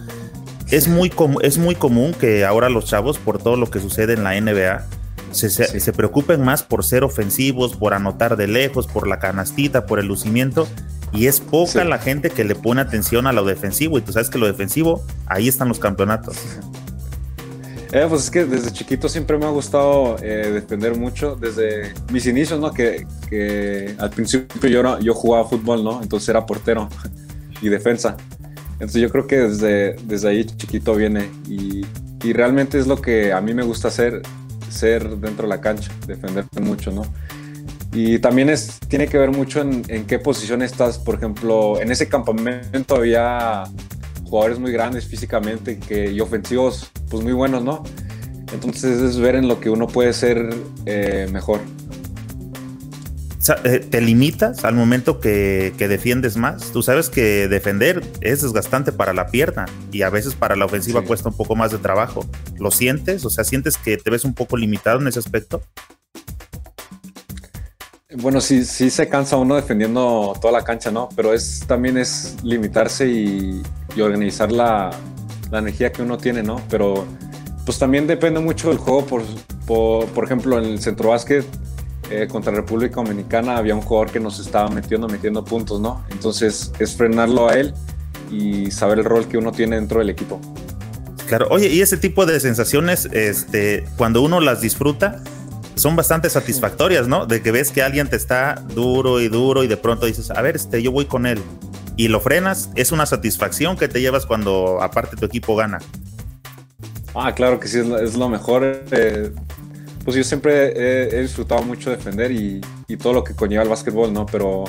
es 0.70 0.88
muy, 0.88 1.12
es 1.41 1.58
muy 1.58 1.75
común 1.75 2.13
que 2.13 2.46
ahora 2.46 2.70
los 2.70 2.86
chavos, 2.86 3.17
por 3.17 3.41
todo 3.41 3.58
lo 3.58 3.70
que 3.70 3.79
sucede 3.79 4.13
en 4.13 4.24
la 4.24 4.39
NBA, 4.39 4.86
se, 5.31 5.93
preocupen 5.93 6.43
más 6.43 6.63
por 6.63 6.84
ser 6.84 7.03
ofensivos, 7.03 7.75
por 7.75 7.93
anotar 7.93 8.38
de 8.38 8.48
lejos, 8.48 8.88
por 8.88 9.08
la 9.08 9.20
canastita, 9.20 9.86
por 9.86 10.00
el 10.00 10.08
lucimiento. 10.08 10.67
Y 11.13 11.27
es 11.27 11.39
poca 11.39 11.84
la 11.84 12.00
gente 12.00 12.30
que 12.30 12.44
le 12.44 12.56
pone 12.56 12.82
atención 12.82 13.27
a 13.27 13.34
lo 13.34 13.44
defensivo. 13.44 13.98
Y 13.98 14.01
tú 14.01 14.13
sabes 14.13 14.30
que 14.30 14.38
lo 14.38 14.48
defensivo, 14.48 15.03
ahí 15.25 15.48
están 15.48 15.68
los 15.68 15.80
campeonatos. 15.80 16.38
Eh, 17.94 18.06
pues 18.08 18.24
es 18.24 18.32
que 18.32 18.46
desde 18.46 18.72
chiquito 18.72 19.10
siempre 19.10 19.38
me 19.38 19.46
ha 19.46 19.50
gustado 19.50 20.15
eh, 20.22 20.50
defender 20.53 20.96
mucho, 20.96 21.36
desde 21.36 21.94
mis 22.10 22.25
inicios, 22.25 22.58
¿no? 22.58 22.72
Que, 22.72 23.06
al 23.98 24.10
principio 24.12 24.70
yo, 24.70 25.00
yo 25.00 25.13
jugaba 25.13 25.46
fútbol, 25.46 25.84
¿no? 25.84 26.01
Entonces 26.01 26.30
era 26.30 26.46
portero 26.46 26.88
y 27.62 27.68
defensa. 27.68 28.15
Entonces 28.74 29.01
yo 29.01 29.10
creo 29.10 29.27
que 29.27 29.39
desde, 29.39 29.96
desde 30.06 30.30
ahí 30.30 30.46
chiquito 30.46 30.96
viene 30.96 31.30
y, 31.48 31.86
y 32.24 32.34
realmente 32.34 32.80
es 32.80 32.88
lo 32.88 33.01
que 33.01 33.34
a 33.34 33.41
mí 33.41 33.53
me 33.53 33.63
gusta 33.63 33.89
hacer, 33.89 34.22
ser 34.70 35.10
dentro 35.18 35.44
de 35.44 35.50
la 35.50 35.60
cancha, 35.60 35.91
defender 36.08 36.46
mucho, 36.62 36.91
¿no? 36.91 37.03
Y 37.93 38.19
también 38.19 38.50
es, 38.50 38.79
tiene 38.88 39.07
que 39.07 39.17
ver 39.17 39.31
mucho 39.31 39.62
en, 39.62 39.83
en, 39.89 40.05
qué 40.05 40.17
posición 40.17 40.62
estás. 40.62 40.98
Por 40.98 41.15
ejemplo, 41.15 41.81
en 41.81 41.91
ese 41.91 42.07
campamento 42.07 42.95
había 42.95 43.65
jugadores 44.31 44.60
muy 44.60 44.71
grandes 44.71 45.05
físicamente 45.05 45.77
que, 45.77 46.10
y 46.10 46.21
ofensivos 46.21 46.89
pues 47.10 47.21
muy 47.21 47.33
buenos, 47.33 47.63
¿no? 47.63 47.83
Entonces 48.53 49.01
es 49.01 49.19
ver 49.19 49.36
en 49.36 49.48
lo 49.48 49.60
que 49.60 49.69
uno 49.69 49.88
puede 49.88 50.13
ser 50.13 50.50
eh, 50.86 51.27
mejor. 51.31 51.60
Eh, 53.65 53.79
¿Te 53.79 54.01
limitas 54.01 54.63
al 54.63 54.75
momento 54.75 55.19
que, 55.19 55.74
defiendes 55.77 56.38
más? 56.38 56.71
Tú 56.71 56.83
sabes 56.83 57.10
que 57.10 57.48
defender 57.48 58.03
es 58.21 58.41
desgastante 58.41 58.91
para 58.91 59.13
la 59.13 59.27
pierna 59.27 59.65
y 59.91 60.03
a 60.03 60.10
veces 60.10 60.36
para 60.36 60.55
la 60.55 60.65
ofensiva 60.65 61.01
cuesta 61.01 61.29
un 61.29 61.36
poco 61.36 61.55
más 61.55 61.71
de 61.71 61.79
trabajo. 61.79 62.25
¿Lo 62.57 62.71
sientes? 62.71 63.25
O 63.25 63.29
sea, 63.29 63.43
¿sientes 63.43 63.77
que 63.77 63.98
te 63.98 64.10
ves 64.10 64.24
un 64.24 64.33
poco 64.33 64.57
limitado 64.57 65.01
en 65.01 65.07
ese 65.07 65.19
aspecto? 65.19 65.62
Bueno, 68.18 68.41
sí, 68.41 68.65
sí 68.65 68.89
se 68.89 69.08
cansa 69.08 69.38
uno 69.38 69.56
defendiendo 69.56 70.34
toda 70.41 70.51
la 70.51 70.63
cancha, 70.63 70.91
¿no? 70.91 71.08
Pero 71.15 71.34
es 71.34 71.63
también 71.65 71.98
es 71.98 72.36
limitarse 72.44 73.08
y, 73.08 73.63
organizar 74.01 74.51
la, 74.51 74.89
la 75.50 75.60
energía 75.60 75.91
que 75.91 76.01
uno 76.01 76.18
tiene, 76.18 76.44
¿no? 76.44 76.62
Pero 76.70 77.06
pues 77.65 77.80
también 77.80 78.08
depende 78.08 78.39
mucho 78.39 78.70
del 78.70 78.77
juego. 78.77 79.06
Por, 79.06 79.24
por, 80.08 80.24
ejemplo, 80.25 80.58
en 80.58 80.65
el 80.65 80.82
centro 80.82 81.10
básquet 81.10 81.46
eh, 82.10 82.27
contra 82.30 82.51
República 82.53 82.96
Dominicana 82.96 83.56
había 83.56 83.75
un 83.75 83.82
jugador 83.82 84.12
que 84.12 84.20
nos 84.20 84.39
estaba 84.39 84.70
metiendo, 84.70 85.08
metiendo 85.08 85.46
puntos, 85.46 85.80
¿no? 85.80 86.03
Entonces 86.10 86.74
es 86.80 86.96
frenarlo 86.96 87.48
a 87.48 87.53
él 87.53 87.74
y 88.30 88.72
saber 88.72 89.00
el 89.00 89.06
rol 89.06 89.27
que 89.27 89.38
uno 89.38 89.53
tiene 89.53 89.77
dentro 89.77 90.00
del 90.00 90.10
equipo. 90.10 90.39
Claro, 91.27 91.48
oye, 91.50 91.70
y 91.70 91.82
ese 91.82 91.96
tipo 91.96 92.25
de 92.25 92.41
sensaciones, 92.41 93.06
este, 93.13 93.86
cuando 93.96 94.22
uno 94.22 94.41
las 94.41 94.60
disfruta, 94.60 95.24
son 95.81 95.95
bastante 95.95 96.29
satisfactorias, 96.29 97.07
¿no? 97.07 97.25
De 97.25 97.41
que 97.41 97.51
ves 97.51 97.71
que 97.71 97.81
alguien 97.81 98.07
te 98.07 98.15
está 98.15 98.63
duro 98.75 99.19
y 99.19 99.29
duro 99.29 99.63
y 99.63 99.67
de 99.67 99.77
pronto 99.77 100.05
dices, 100.05 100.29
a 100.29 100.39
ver, 100.41 100.55
este, 100.55 100.83
yo 100.83 100.91
voy 100.91 101.05
con 101.05 101.25
él 101.25 101.41
y 101.97 102.07
lo 102.07 102.19
frenas, 102.19 102.69
es 102.75 102.91
una 102.91 103.07
satisfacción 103.07 103.75
que 103.77 103.88
te 103.88 104.00
llevas 104.00 104.27
cuando 104.27 104.81
aparte 104.81 105.17
tu 105.17 105.25
equipo 105.25 105.55
gana. 105.55 105.79
Ah, 107.15 107.33
claro 107.33 107.59
que 107.59 107.67
sí, 107.67 107.79
es 107.79 108.15
lo, 108.15 108.29
mejor. 108.29 108.83
Eh, 108.91 109.31
pues 110.05 110.15
yo 110.15 110.23
siempre 110.23 111.17
he, 111.17 111.21
disfrutado 111.21 111.63
mucho 111.63 111.89
defender 111.89 112.31
y, 112.31 112.61
todo 113.01 113.13
lo 113.13 113.23
que 113.23 113.33
conlleva 113.33 113.63
el 113.63 113.69
básquetbol, 113.69 114.13
¿no? 114.13 114.25
Pero 114.25 114.65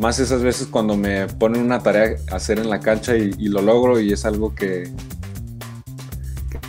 más 0.00 0.18
esas 0.18 0.42
veces 0.42 0.66
cuando 0.66 0.96
me 0.96 1.26
ponen 1.26 1.60
una 1.60 1.82
tarea 1.82 2.16
a 2.32 2.36
hacer 2.36 2.58
en 2.58 2.70
la 2.70 2.80
cancha 2.80 3.16
y, 3.16 3.30
lo 3.48 3.62
logro 3.62 4.00
y 4.00 4.12
es 4.12 4.24
algo 4.24 4.54
que, 4.54 4.90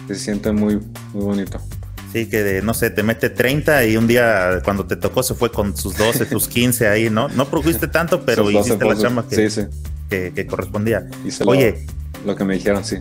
se 0.07 0.15
siente 0.15 0.51
muy, 0.51 0.75
muy 1.13 1.23
bonito. 1.23 1.59
Sí, 2.13 2.27
que 2.27 2.43
de, 2.43 2.61
no 2.61 2.73
sé, 2.73 2.89
te 2.89 3.03
mete 3.03 3.29
30 3.29 3.85
y 3.85 3.97
un 3.97 4.07
día 4.07 4.61
cuando 4.63 4.85
te 4.85 4.95
tocó 4.95 5.23
se 5.23 5.33
fue 5.33 5.51
con 5.51 5.75
sus 5.75 5.97
12, 5.97 6.25
tus 6.25 6.47
15 6.47 6.87
ahí, 6.87 7.09
¿no? 7.09 7.27
No 7.29 7.49
produjiste 7.49 7.87
tanto, 7.87 8.25
pero 8.25 8.49
hiciste 8.49 8.85
la 8.85 8.97
chamba 8.97 9.25
que, 9.27 10.31
que, 10.33 10.47
correspondía. 10.47 11.07
Oye, 11.45 11.85
lo, 12.25 12.35
que 12.35 12.45
me 12.45 12.53
dijeron, 12.55 12.85
sí. 12.85 12.97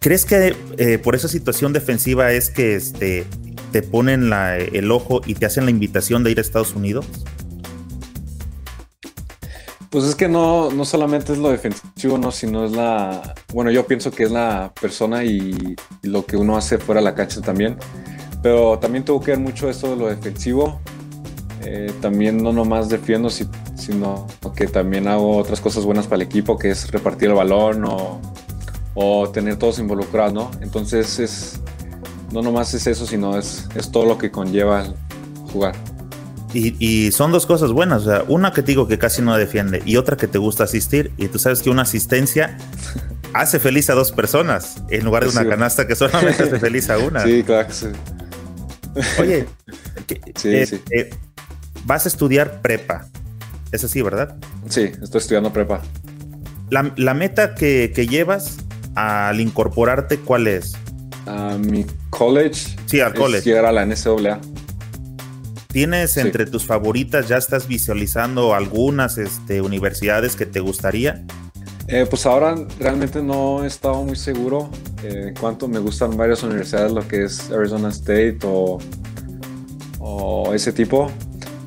¿Crees 0.00 0.24
que 0.24 0.56
eh, 0.78 0.98
por 0.98 1.14
esa 1.14 1.28
situación 1.28 1.72
defensiva 1.72 2.32
es 2.32 2.50
que 2.50 2.74
este, 2.74 3.24
te 3.70 3.82
ponen 3.82 4.32
el 4.32 4.90
ojo 4.90 5.20
y 5.24 5.34
te 5.34 5.46
hacen 5.46 5.64
la 5.64 5.70
invitación 5.70 6.24
de 6.24 6.32
ir 6.32 6.38
a 6.38 6.40
Estados 6.40 6.74
Unidos? 6.74 7.06
Pues 9.92 10.04
es 10.04 10.14
que 10.14 10.26
no, 10.26 10.70
no 10.70 10.86
solamente 10.86 11.34
es 11.34 11.38
lo 11.38 11.50
defensivo, 11.50 12.16
no, 12.16 12.32
sino 12.32 12.64
es 12.64 12.72
la. 12.72 13.34
Bueno, 13.52 13.70
yo 13.70 13.86
pienso 13.86 14.10
que 14.10 14.22
es 14.22 14.30
la 14.30 14.72
persona 14.80 15.22
y, 15.22 15.76
lo 16.00 16.24
que 16.24 16.38
uno 16.38 16.56
hace 16.56 16.78
fuera 16.78 17.02
de 17.02 17.04
la 17.04 17.14
cancha 17.14 17.42
también. 17.42 17.76
Pero 18.42 18.78
también 18.78 19.04
tuvo 19.04 19.20
que 19.20 19.32
ver 19.32 19.40
mucho 19.40 19.68
esto 19.70 19.90
de 19.90 19.96
lo 19.96 20.08
defensivo. 20.08 20.80
Eh, 21.64 21.92
también 22.00 22.42
no 22.42 22.52
nomás 22.52 22.88
defiendo, 22.88 23.30
sino 23.30 24.26
que 24.56 24.66
también 24.66 25.06
hago 25.06 25.36
otras 25.36 25.60
cosas 25.60 25.84
buenas 25.84 26.06
para 26.06 26.16
el 26.16 26.22
equipo, 26.22 26.58
que 26.58 26.70
es 26.70 26.90
repartir 26.90 27.28
el 27.28 27.34
balón 27.34 27.84
o 27.84 28.20
o 28.94 29.28
tener 29.30 29.56
todos 29.56 29.78
involucrados, 29.78 30.32
¿no? 30.32 30.50
Entonces 30.60 31.18
es, 31.18 31.60
no 32.32 32.42
nomás 32.42 32.74
es 32.74 32.86
eso, 32.86 33.06
sino 33.06 33.38
es, 33.38 33.68
es 33.74 33.90
todo 33.90 34.06
lo 34.06 34.18
que 34.18 34.30
conlleva 34.30 34.84
jugar. 35.52 35.74
Y, 36.54 37.10
son 37.12 37.32
dos 37.32 37.46
cosas 37.46 37.72
buenas, 37.72 38.02
o 38.02 38.04
sea, 38.04 38.24
una 38.28 38.52
que 38.52 38.60
te 38.60 38.72
digo 38.72 38.86
que 38.86 38.98
casi 38.98 39.22
no 39.22 39.34
defiende 39.38 39.82
y 39.86 39.96
otra 39.96 40.18
que 40.18 40.26
te 40.26 40.36
gusta 40.36 40.64
asistir 40.64 41.10
y 41.16 41.28
tú 41.28 41.38
sabes 41.38 41.62
que 41.62 41.70
una 41.70 41.80
asistencia 41.80 42.58
hace 43.32 43.58
feliz 43.58 43.88
a 43.88 43.94
dos 43.94 44.12
personas 44.12 44.76
en 44.90 45.02
lugar 45.02 45.24
de 45.24 45.30
una 45.30 45.48
canasta 45.48 45.86
que 45.86 45.96
solamente 45.96 46.42
hace 46.42 46.58
feliz 46.58 46.90
a 46.90 46.98
una. 46.98 47.20
Sí, 47.24 47.42
claro 47.42 47.68
sí. 47.72 47.86
Oye, 49.18 49.46
eh, 50.44 50.80
eh, 50.90 51.10
vas 51.84 52.06
a 52.06 52.08
estudiar 52.08 52.60
prepa, 52.60 53.08
es 53.70 53.84
así, 53.84 54.02
¿verdad? 54.02 54.36
Sí, 54.68 54.92
estoy 55.02 55.18
estudiando 55.18 55.52
prepa. 55.52 55.82
La, 56.70 57.14
meta 57.14 57.54
que, 57.54 57.92
que 57.94 58.06
llevas 58.06 58.56
al 58.94 59.40
incorporarte, 59.40 60.18
¿cuál 60.18 60.46
es? 60.46 60.72
A 61.26 61.58
mi 61.58 61.84
college. 62.10 62.76
Sí, 62.86 63.00
al 63.00 63.14
college. 63.14 63.44
Llegar 63.44 63.66
a 63.66 63.72
la 63.72 63.84
NCAA. 63.84 64.40
¿Tienes 65.68 66.16
entre 66.18 66.44
tus 66.46 66.66
favoritas, 66.66 67.28
ya 67.28 67.38
estás 67.38 67.66
visualizando 67.66 68.54
algunas 68.54 69.16
este, 69.16 69.62
universidades 69.62 70.36
que 70.36 70.44
te 70.44 70.60
gustaría? 70.60 71.24
Eh, 71.88 72.06
pues 72.08 72.26
ahora 72.26 72.54
realmente 72.78 73.22
no 73.22 73.64
he 73.64 73.66
estado 73.66 74.02
muy 74.04 74.16
seguro 74.16 74.70
eh, 75.02 75.26
en 75.28 75.34
cuanto 75.34 75.68
me 75.68 75.78
gustan 75.78 76.16
varias 76.16 76.42
universidades, 76.42 76.92
lo 76.92 77.06
que 77.06 77.24
es 77.24 77.50
Arizona 77.50 77.88
State 77.88 78.38
o, 78.44 78.78
o 79.98 80.54
ese 80.54 80.72
tipo. 80.72 81.10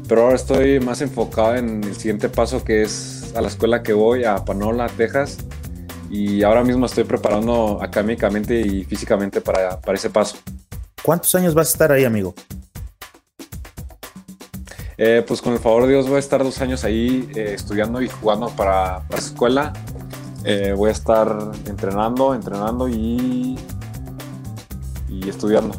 Pero 0.07 0.23
ahora 0.23 0.35
estoy 0.35 0.79
más 0.79 1.01
enfocado 1.01 1.55
en 1.55 1.83
el 1.83 1.95
siguiente 1.95 2.29
paso 2.29 2.63
que 2.63 2.83
es 2.83 3.33
a 3.35 3.41
la 3.41 3.47
escuela 3.47 3.83
que 3.83 3.93
voy, 3.93 4.23
a 4.23 4.45
Panola, 4.45 4.87
Texas 4.87 5.37
y 6.09 6.43
ahora 6.43 6.63
mismo 6.63 6.85
estoy 6.85 7.03
preparando 7.03 7.79
académicamente 7.81 8.59
y 8.61 8.83
físicamente 8.83 9.41
para, 9.41 9.79
para 9.81 9.97
ese 9.97 10.09
paso. 10.09 10.37
¿Cuántos 11.03 11.33
años 11.35 11.53
vas 11.53 11.67
a 11.67 11.71
estar 11.71 11.91
ahí, 11.91 12.05
amigo? 12.05 12.33
Eh, 14.97 15.23
pues 15.27 15.41
con 15.41 15.53
el 15.53 15.59
favor 15.59 15.83
de 15.83 15.89
Dios 15.89 16.07
voy 16.07 16.15
a 16.15 16.19
estar 16.19 16.41
dos 16.41 16.61
años 16.61 16.85
ahí 16.85 17.29
eh, 17.35 17.51
estudiando 17.53 18.01
y 18.01 18.07
jugando 18.07 18.49
para, 18.49 19.03
la 19.09 19.17
escuela. 19.17 19.73
Eh, 20.47 20.73
voy 20.77 20.89
a 20.89 20.91
estar 20.91 21.51
entrenando, 21.65 22.35
entrenando 22.35 22.87
y, 22.87 23.57
y 25.09 25.27
estudiando. 25.27 25.75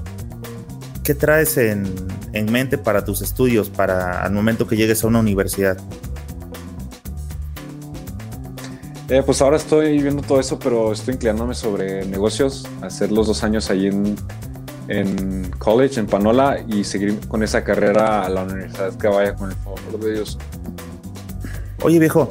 ¿Qué 1.05 1.15
traes 1.15 1.57
en, 1.57 1.85
en 2.33 2.51
mente 2.51 2.77
para 2.77 3.05
tus 3.05 3.23
estudios, 3.23 3.71
para 3.71 4.23
al 4.23 4.33
momento 4.33 4.67
que 4.67 4.77
llegues 4.77 5.05
a 5.05 5.07
una 5.07 5.21
universidad? 5.21 5.79
Eh, 9.09 9.23
pues 9.25 9.41
ahora 9.41 9.57
estoy 9.57 10.03
viendo 10.03 10.21
todo 10.21 10.41
eso, 10.41 10.59
pero 10.59 10.93
estoy 10.93 11.15
inclinándome 11.15 11.55
sobre 11.55 12.05
negocios, 12.05 12.67
hacer 12.83 13.13
los 13.13 13.29
dos 13.29 13.45
años 13.45 13.71
ahí 13.71 13.87
en, 13.87 14.17
en 14.89 15.49
college, 15.59 16.01
en 16.01 16.09
Panola, 16.09 16.59
y 16.67 16.83
seguir 16.83 17.21
con 17.29 17.45
esa 17.45 17.63
carrera 17.63 18.25
a 18.25 18.29
la 18.29 18.43
universidad 18.43 18.93
que 18.97 19.07
vaya 19.07 19.37
con 19.37 19.51
el 19.51 19.57
favor 19.59 20.01
de 20.01 20.13
Dios. 20.13 20.39
Oye, 21.85 22.01
viejo, 22.01 22.29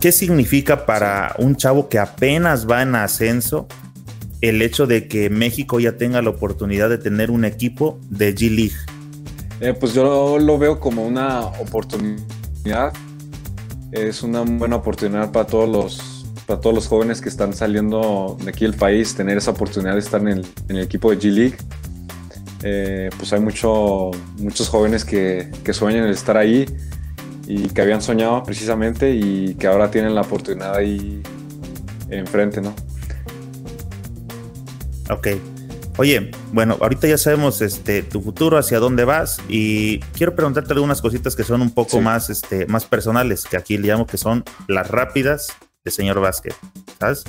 ¿qué 0.00 0.12
significa 0.12 0.86
para 0.86 1.34
un 1.38 1.56
chavo 1.56 1.88
que 1.88 1.98
apenas 1.98 2.68
va 2.68 2.82
en 2.82 2.94
ascenso 2.94 3.66
el 4.40 4.62
hecho 4.62 4.86
de 4.86 5.08
que 5.08 5.30
México 5.30 5.80
ya 5.80 5.96
tenga 5.96 6.22
la 6.22 6.30
oportunidad 6.30 6.88
de 6.88 6.98
tener 6.98 7.30
un 7.30 7.44
equipo 7.44 7.98
de 8.08 8.34
G 8.34 8.50
League? 8.50 8.76
Eh, 9.60 9.74
pues 9.78 9.94
yo 9.94 10.38
lo 10.38 10.58
veo 10.58 10.78
como 10.78 11.06
una 11.06 11.40
oportunidad 11.40 12.92
es 13.92 14.22
una 14.22 14.42
buena 14.42 14.76
oportunidad 14.76 15.32
para 15.32 15.46
todos 15.46 15.68
los, 15.68 16.26
para 16.46 16.60
todos 16.60 16.74
los 16.74 16.86
jóvenes 16.86 17.20
que 17.20 17.28
están 17.28 17.54
saliendo 17.54 18.36
de 18.42 18.50
aquí 18.50 18.64
del 18.64 18.74
país, 18.74 19.14
tener 19.14 19.38
esa 19.38 19.52
oportunidad 19.52 19.94
de 19.94 20.00
estar 20.00 20.20
en 20.20 20.44
el, 20.68 20.78
equipo 20.78 21.10
de 21.10 21.18
G 21.18 21.30
League. 21.32 21.56
Eh, 22.62 23.08
pues 23.16 23.32
hay 23.32 23.40
mucho, 23.40 24.10
muchos 24.38 24.68
jóvenes 24.68 25.04
que, 25.04 25.50
que 25.64 25.72
sueñan 25.72 26.04
el 26.04 26.10
estar 26.10 26.36
ahí 26.36 26.66
y 27.50 27.70
que 27.70 27.80
habían 27.80 28.02
soñado 28.02 28.42
precisamente 28.42 29.10
y 29.10 29.54
que 29.54 29.66
ahora 29.66 29.90
tienen 29.90 30.14
la 30.14 30.20
oportunidad 30.20 30.76
ahí 30.76 31.22
enfrente, 32.10 32.60
¿no? 32.60 32.74
Ok. 35.08 35.28
Oye, 35.96 36.30
bueno, 36.52 36.76
ahorita 36.78 37.08
ya 37.08 37.16
sabemos 37.16 37.62
este, 37.62 38.02
tu 38.02 38.20
futuro, 38.20 38.58
hacia 38.58 38.78
dónde 38.78 39.04
vas 39.04 39.40
y 39.48 39.98
quiero 40.12 40.36
preguntarte 40.36 40.74
algunas 40.74 41.00
cositas 41.00 41.34
que 41.34 41.42
son 41.42 41.62
un 41.62 41.70
poco 41.70 42.02
más, 42.02 42.28
este, 42.28 42.66
más 42.66 42.84
personales, 42.84 43.46
que 43.46 43.56
aquí 43.56 43.78
le 43.78 43.88
llamo 43.88 44.06
que 44.06 44.18
son 44.18 44.44
las 44.68 44.90
rápidas 44.90 45.48
de 45.84 45.90
señor 45.90 46.20
Vázquez, 46.20 46.54
¿sabes? 47.00 47.24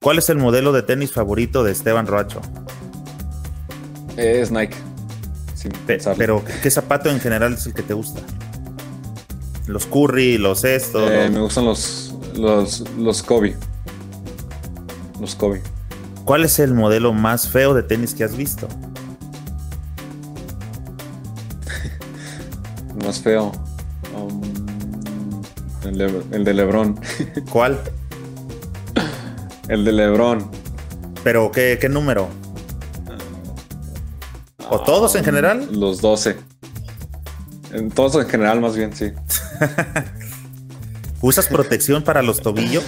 ¿Cuál 0.00 0.18
es 0.18 0.30
el 0.30 0.38
modelo 0.38 0.72
de 0.72 0.82
tenis 0.82 1.12
favorito 1.12 1.62
de 1.64 1.72
Esteban 1.72 2.06
Roacho? 2.06 2.40
Es 4.16 4.50
Nike. 4.50 4.76
pero, 6.16 6.42
¿qué 6.62 6.70
zapato 6.70 7.10
en 7.10 7.20
general 7.20 7.52
es 7.52 7.66
el 7.66 7.74
que 7.74 7.82
te 7.82 7.92
gusta? 7.92 8.22
Los 9.70 9.86
Curry, 9.86 10.36
los 10.36 10.64
estos. 10.64 11.08
Eh, 11.08 11.30
me 11.32 11.38
gustan 11.38 11.64
los, 11.64 12.12
los, 12.34 12.80
los 12.98 13.22
Kobe. 13.22 13.56
Los 15.20 15.36
Kobe. 15.36 15.62
¿Cuál 16.24 16.44
es 16.44 16.58
el 16.58 16.74
modelo 16.74 17.12
más 17.12 17.48
feo 17.48 17.72
de 17.72 17.84
tenis 17.84 18.12
que 18.12 18.24
has 18.24 18.36
visto? 18.36 18.66
más 23.04 23.20
feo. 23.20 23.52
Um, 24.12 24.42
el, 25.84 26.44
de, 26.44 26.52
Lebron. 26.52 26.98
¿Cuál? 27.52 27.78
el 29.68 29.84
de 29.84 29.92
Lebron. 29.92 30.50
¿Pero 31.22 31.52
qué, 31.52 31.78
número? 31.88 32.28
¿O 34.68 34.80
todos 34.80 35.14
en 35.14 35.24
general? 35.24 35.68
Los 35.70 36.00
12. 36.00 36.36
En, 37.72 37.88
todos 37.92 38.16
en 38.16 38.28
general, 38.28 38.60
más 38.60 38.74
bien, 38.76 38.92
sí. 38.92 39.12
¿Usas 41.20 41.48
protección 41.48 42.02
para 42.02 42.22
los 42.22 42.40
tobillos? 42.40 42.84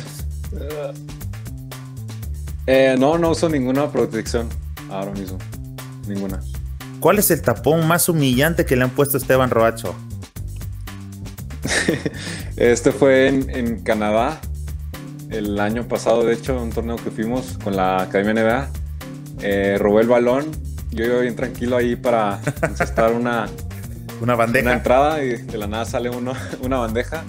Eh, 2.67 2.97
no, 2.99 3.19
no 3.19 3.31
uso 3.31 3.49
ninguna 3.49 3.91
protección 3.91 4.49
ahora 4.91 5.13
mismo. 5.13 5.39
Ninguna. 6.07 6.41
¿Cuál 7.01 7.19
es 7.19 7.31
el 7.31 7.43
tapón 7.43 7.87
más 7.87 8.09
humillante 8.09 8.65
que 8.65 8.77
le 8.77 8.85
han 8.85 8.91
puesto 8.91 9.17
a 9.17 9.21
Esteban 9.21 9.51
este 12.57 12.93
fue 12.93 13.29
en, 13.29 13.83
Canadá. 13.83 14.41
el 15.31 15.59
año 15.59 15.89
pasado, 15.89 16.25
de 16.25 16.35
hecho, 16.35 16.61
un 16.61 16.71
torneo 16.71 16.97
que 16.97 17.11
fuimos 17.11 17.59
con 17.63 17.77
la 17.77 18.03
Academia 18.03 18.43
NBA, 18.43 18.71
eh, 19.43 19.77
robé 19.79 20.03
el 20.03 20.09
balón. 20.09 20.47
Yo 20.91 21.05
iba 21.05 21.19
bien 21.19 21.35
tranquilo 21.35 21.77
ahí 21.77 21.97
para 21.97 22.41
encestar 22.63 23.13
una, 23.13 23.49
una 24.23 24.37
bandeja. 24.37 24.67
Una 24.67 24.77
entrada 24.77 25.25
y 25.25 25.31
de 25.31 25.59
la 25.59 25.67
nada 25.67 25.85
sale 25.85 26.09
uno, 26.09 26.33
una 26.63 26.79
bandeja 26.79 27.25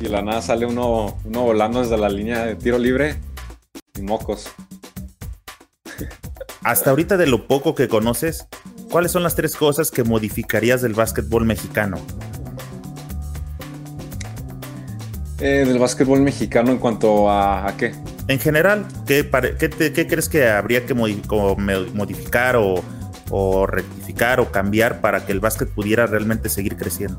y 0.00 0.04
de 0.04 0.10
la 0.10 0.22
nada 0.22 0.40
sale 0.40 0.66
uno, 0.66 1.18
uno 1.24 1.42
volando 1.42 1.82
desde 1.82 1.98
la 1.98 2.08
línea 2.08 2.46
de 2.46 2.54
tiro 2.54 2.78
libre 2.78 3.16
y 3.96 4.02
mocos. 4.02 4.48
Hasta 6.62 6.90
ahorita 6.90 7.16
de 7.16 7.26
lo 7.26 7.48
poco 7.48 7.74
que 7.74 7.88
conoces, 7.88 8.46
¿cuáles 8.90 9.10
son 9.10 9.22
las 9.24 9.34
tres 9.34 9.56
cosas 9.56 9.90
que 9.90 10.04
modificarías 10.04 10.80
del 10.80 10.94
básquetbol 10.94 11.44
mexicano? 11.44 11.98
Eh, 15.40 15.64
del 15.66 15.78
básquetbol 15.78 16.20
mexicano 16.20 16.70
en 16.70 16.78
cuanto 16.78 17.30
a, 17.30 17.72
qué? 17.78 17.94
En 18.28 18.38
general, 18.38 18.86
¿qué, 19.06 19.28
qué, 19.58 20.06
crees 20.06 20.28
que 20.28 20.48
habría 20.48 20.84
que 20.84 20.94
modificar 20.94 22.56
o, 22.56 22.82
rectificar 23.66 24.40
o 24.40 24.50
cambiar 24.50 25.00
para 25.00 25.24
que 25.24 25.32
el 25.32 25.40
básquet 25.40 25.68
pudiera 25.68 26.06
realmente 26.06 26.48
seguir 26.48 26.76
creciendo? 26.76 27.18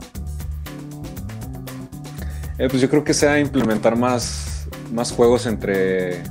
Eh, 2.57 2.67
pues 2.69 2.81
yo 2.81 2.89
creo 2.89 3.03
que 3.03 3.13
sea 3.13 3.39
implementar 3.39 3.95
más, 3.95 4.67
más 4.91 5.11
juegos 5.11 5.45
entre, 5.45 6.23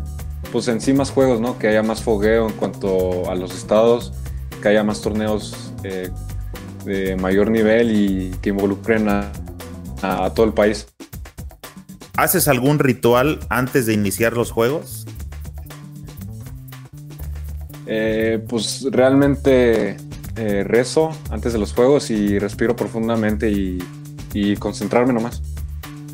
pues 0.53 0.69
en 0.69 0.81
sí 0.81 0.93
más 0.93 1.11
juegos, 1.11 1.41
¿no? 1.41 1.59
Que 1.59 1.69
haya 1.69 1.83
más 1.83 2.03
fogueo 2.03 2.49
en 2.49 2.55
cuanto 2.55 3.31
a 3.31 3.35
los 3.35 3.55
estados, 3.55 4.13
que 4.61 4.69
haya 4.69 4.83
más 4.85 5.01
torneos 5.01 5.73
eh, 5.85 6.11
de 6.85 7.17
mayor 7.17 7.51
nivel 7.51 7.91
y 7.91 8.31
que 8.43 8.51
involucren 8.51 9.09
a 9.09 9.33
todo 10.35 10.47
el 10.47 10.53
país. 10.53 10.87
¿Haces 12.19 12.49
algún 12.49 12.81
ritual 12.81 13.39
antes 13.49 13.87
de 13.87 13.95
iniciar 13.95 14.33
los 14.33 14.51
juegos? 14.51 14.98
Eh, 17.91 18.45
pues 18.47 18.87
realmente 18.91 19.97
eh, 20.37 20.63
rezo 20.63 21.11
antes 21.31 21.55
de 21.55 21.59
los 21.59 21.73
juegos 21.73 22.11
y 22.11 22.39
respiro 22.39 22.77
profundamente 22.77 23.51
y, 23.51 23.79
concentrarme 24.61 25.13
nomás. 25.13 25.43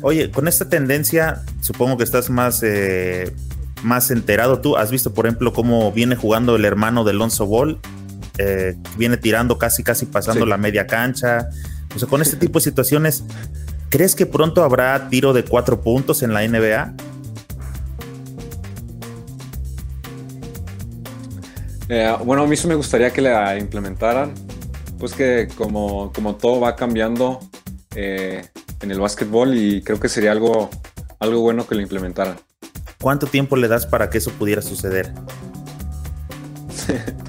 Oye, 0.01 0.31
con 0.31 0.47
esta 0.47 0.67
tendencia, 0.67 1.43
supongo 1.61 1.97
que 1.97 2.03
estás 2.03 2.31
más, 2.31 2.63
eh, 2.63 3.35
más 3.83 4.09
enterado. 4.09 4.61
Tú 4.61 4.77
has 4.77 4.89
visto, 4.89 5.13
por 5.13 5.27
ejemplo, 5.27 5.53
cómo 5.53 5.91
viene 5.91 6.15
jugando 6.15 6.55
el 6.55 6.65
hermano 6.65 7.03
de 7.03 7.11
Alonso 7.11 7.45
Ball, 7.45 7.79
viene 8.97 9.17
tirando 9.17 9.59
casi, 9.59 9.83
casi 9.83 10.07
pasando 10.07 10.47
la 10.47 10.57
media 10.57 10.87
cancha. 10.87 11.49
O 11.95 11.99
sea, 11.99 12.07
con 12.07 12.21
este 12.23 12.35
tipo 12.35 12.57
de 12.57 12.63
situaciones, 12.63 13.23
¿Crees 13.95 14.13
que 14.13 14.25
pronto 14.25 14.61
habrá 14.63 15.07
tiro 15.09 15.31
de 15.31 15.45
cuatro 15.45 15.79
puntos 15.79 16.21
en 16.21 16.33
la 16.33 16.45
NBA? 16.45 16.93
Eh, 21.89 22.15
bueno, 22.23 22.43
a 22.43 22.47
mí 22.47 22.55
sí 22.55 22.67
me 22.67 22.75
gustaría 22.75 23.11
que 23.11 23.21
la 23.21 23.57
implementaran. 23.57 24.33
Pues 24.99 25.13
que 25.13 25.47
como, 25.57 26.11
como 26.13 26.35
todo 26.35 26.61
va 26.61 26.75
cambiando 26.75 27.39
eh, 27.95 28.45
en 28.81 28.91
el 28.91 28.99
básquetbol 28.99 29.55
y 29.55 29.81
creo 29.81 29.99
que 29.99 30.09
sería 30.09 30.31
algo, 30.31 30.69
algo 31.19 31.41
bueno 31.41 31.67
que 31.67 31.75
lo 31.75 31.81
implementaran. 31.81 32.37
¿Cuánto 33.01 33.27
tiempo 33.27 33.55
le 33.55 33.67
das 33.67 33.85
para 33.85 34.09
que 34.09 34.17
eso 34.19 34.31
pudiera 34.31 34.61
suceder? 34.61 35.11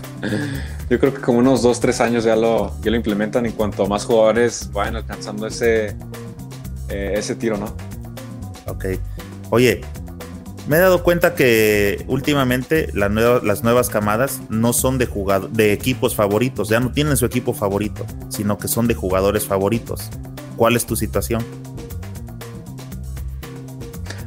Yo 0.88 1.00
creo 1.00 1.12
que 1.12 1.20
como 1.20 1.40
unos 1.40 1.62
dos, 1.62 1.80
tres 1.80 2.00
años 2.00 2.24
ya 2.24 2.36
lo, 2.36 2.80
ya 2.80 2.90
lo 2.90 2.96
implementan 2.96 3.44
y 3.46 3.50
cuanto 3.50 3.86
más 3.86 4.04
jugadores 4.04 4.70
vayan 4.72 4.96
alcanzando 4.96 5.46
ese, 5.46 5.96
eh, 6.88 7.14
ese 7.16 7.34
tiro, 7.34 7.56
¿no? 7.56 7.74
Ok. 8.66 8.86
Oye, 9.50 9.80
me 10.66 10.76
he 10.76 10.80
dado 10.80 11.02
cuenta 11.02 11.34
que 11.34 12.04
últimamente 12.08 12.88
las 12.92 13.62
nuevas 13.62 13.88
camadas 13.88 14.40
no 14.48 14.72
son 14.72 14.98
de, 14.98 15.08
de 15.50 15.72
equipos 15.72 16.14
favoritos, 16.14 16.68
ya 16.68 16.80
no 16.80 16.92
tienen 16.92 17.16
su 17.16 17.24
equipo 17.24 17.52
favorito, 17.52 18.04
sino 18.28 18.58
que 18.58 18.68
son 18.68 18.88
de 18.88 18.94
jugadores 18.94 19.46
favoritos. 19.46 20.10
¿Cuál 20.56 20.76
es 20.76 20.86
tu 20.86 20.96
situación? 20.96 21.44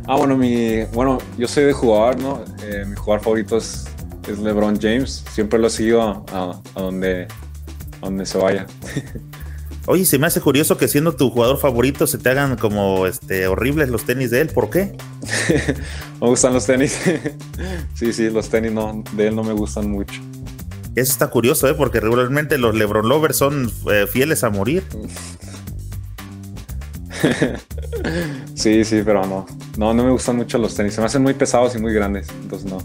Ah, 0.08 0.16
bueno, 0.16 0.36
mi, 0.38 0.86
bueno, 0.86 1.20
yo 1.38 1.48
soy 1.48 1.66
de 1.66 1.74
jugador, 1.74 2.20
¿no? 2.20 2.44
Eh, 2.64 2.84
mi 2.88 2.96
jugador 2.96 3.24
favorito 3.24 3.58
es, 3.58 3.86
LeBron 4.28 4.80
James. 4.80 5.24
Siempre 5.32 5.60
lo 5.60 5.70
seguido 5.70 6.26
a, 6.32 6.62
donde, 6.76 7.28
a 8.02 8.06
donde 8.06 8.26
se 8.26 8.38
vaya. 8.38 8.66
Oye, 9.92 10.06
se 10.06 10.20
me 10.20 10.28
hace 10.28 10.40
curioso 10.40 10.78
que 10.78 10.88
siendo 10.88 11.16
tu 11.16 11.32
jugador 11.32 11.58
favorito 11.58 12.06
se 12.06 12.20
te 12.20 12.30
hagan 12.30 12.58
como 12.58 13.08
este 13.08 13.48
horribles 13.48 13.90
los 13.90 14.06
tenis 14.06 14.30
de 14.30 14.42
él. 14.42 14.50
¿Por 14.50 14.70
qué? 14.70 14.96
me 16.22 16.28
gustan 16.28 16.54
los 16.54 16.68
tenis. 16.68 16.96
sí, 17.96 18.14
sí, 18.14 18.30
los 18.30 18.50
tenis 18.50 18.72
no, 18.72 19.04
de 19.14 19.30
él 19.30 19.36
no 19.36 19.44
me 19.44 19.52
gustan 19.52 19.90
mucho. 19.90 20.22
Eso 20.96 21.12
está 21.12 21.26
curioso, 21.32 21.68
¿eh? 21.68 21.74
Porque 21.74 22.00
regularmente 22.00 22.60
los 22.60 22.76
LeBron 22.76 23.10
Lovers 23.10 23.38
son 23.38 23.72
eh, 23.92 24.06
fieles 24.06 24.44
a 24.44 24.52
morir. 24.52 24.84
sí, 28.54 28.84
sí, 28.84 29.02
pero 29.04 29.26
no. 29.26 29.48
No, 29.76 29.96
no 29.96 30.04
me 30.04 30.12
gustan 30.12 30.36
mucho 30.36 30.60
los 30.60 30.76
tenis. 30.76 30.94
Se 30.94 31.02
me 31.02 31.08
hacen 31.08 31.24
muy 31.24 31.34
pesados 31.34 31.76
y 31.76 31.80
muy 31.80 31.96
grandes. 31.96 32.28
Entonces 32.44 32.72
no. 32.72 32.78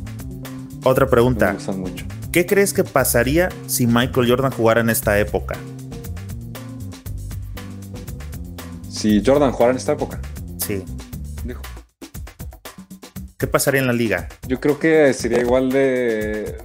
Otra 0.85 1.07
pregunta. 1.11 1.49
me 1.49 1.53
gustan 1.53 1.81
mucho. 1.81 2.07
¿Qué 2.33 2.47
crees 2.47 2.73
que 2.73 2.83
pasaría 2.83 3.51
si 3.67 3.87
Michael 3.87 4.27
Jordan 4.27 4.53
jugara 4.53 4.81
en 4.81 4.88
esta 4.88 5.19
época? 5.21 5.59
Si 9.05 9.23
Jordan 9.23 9.53
jugara 9.53 9.73
en 9.73 9.77
esta 9.77 9.93
época. 9.93 10.19
Sí. 10.57 10.83
Dijo. 11.45 11.61
¿Qué 13.37 13.47
pasaría 13.47 13.83
en 13.83 13.87
la 13.87 13.93
liga? 13.93 14.31
Yo 14.49 14.61
creo 14.61 14.79
que 14.79 15.12
sería 15.12 15.40
igual 15.43 15.71
de, 15.71 16.57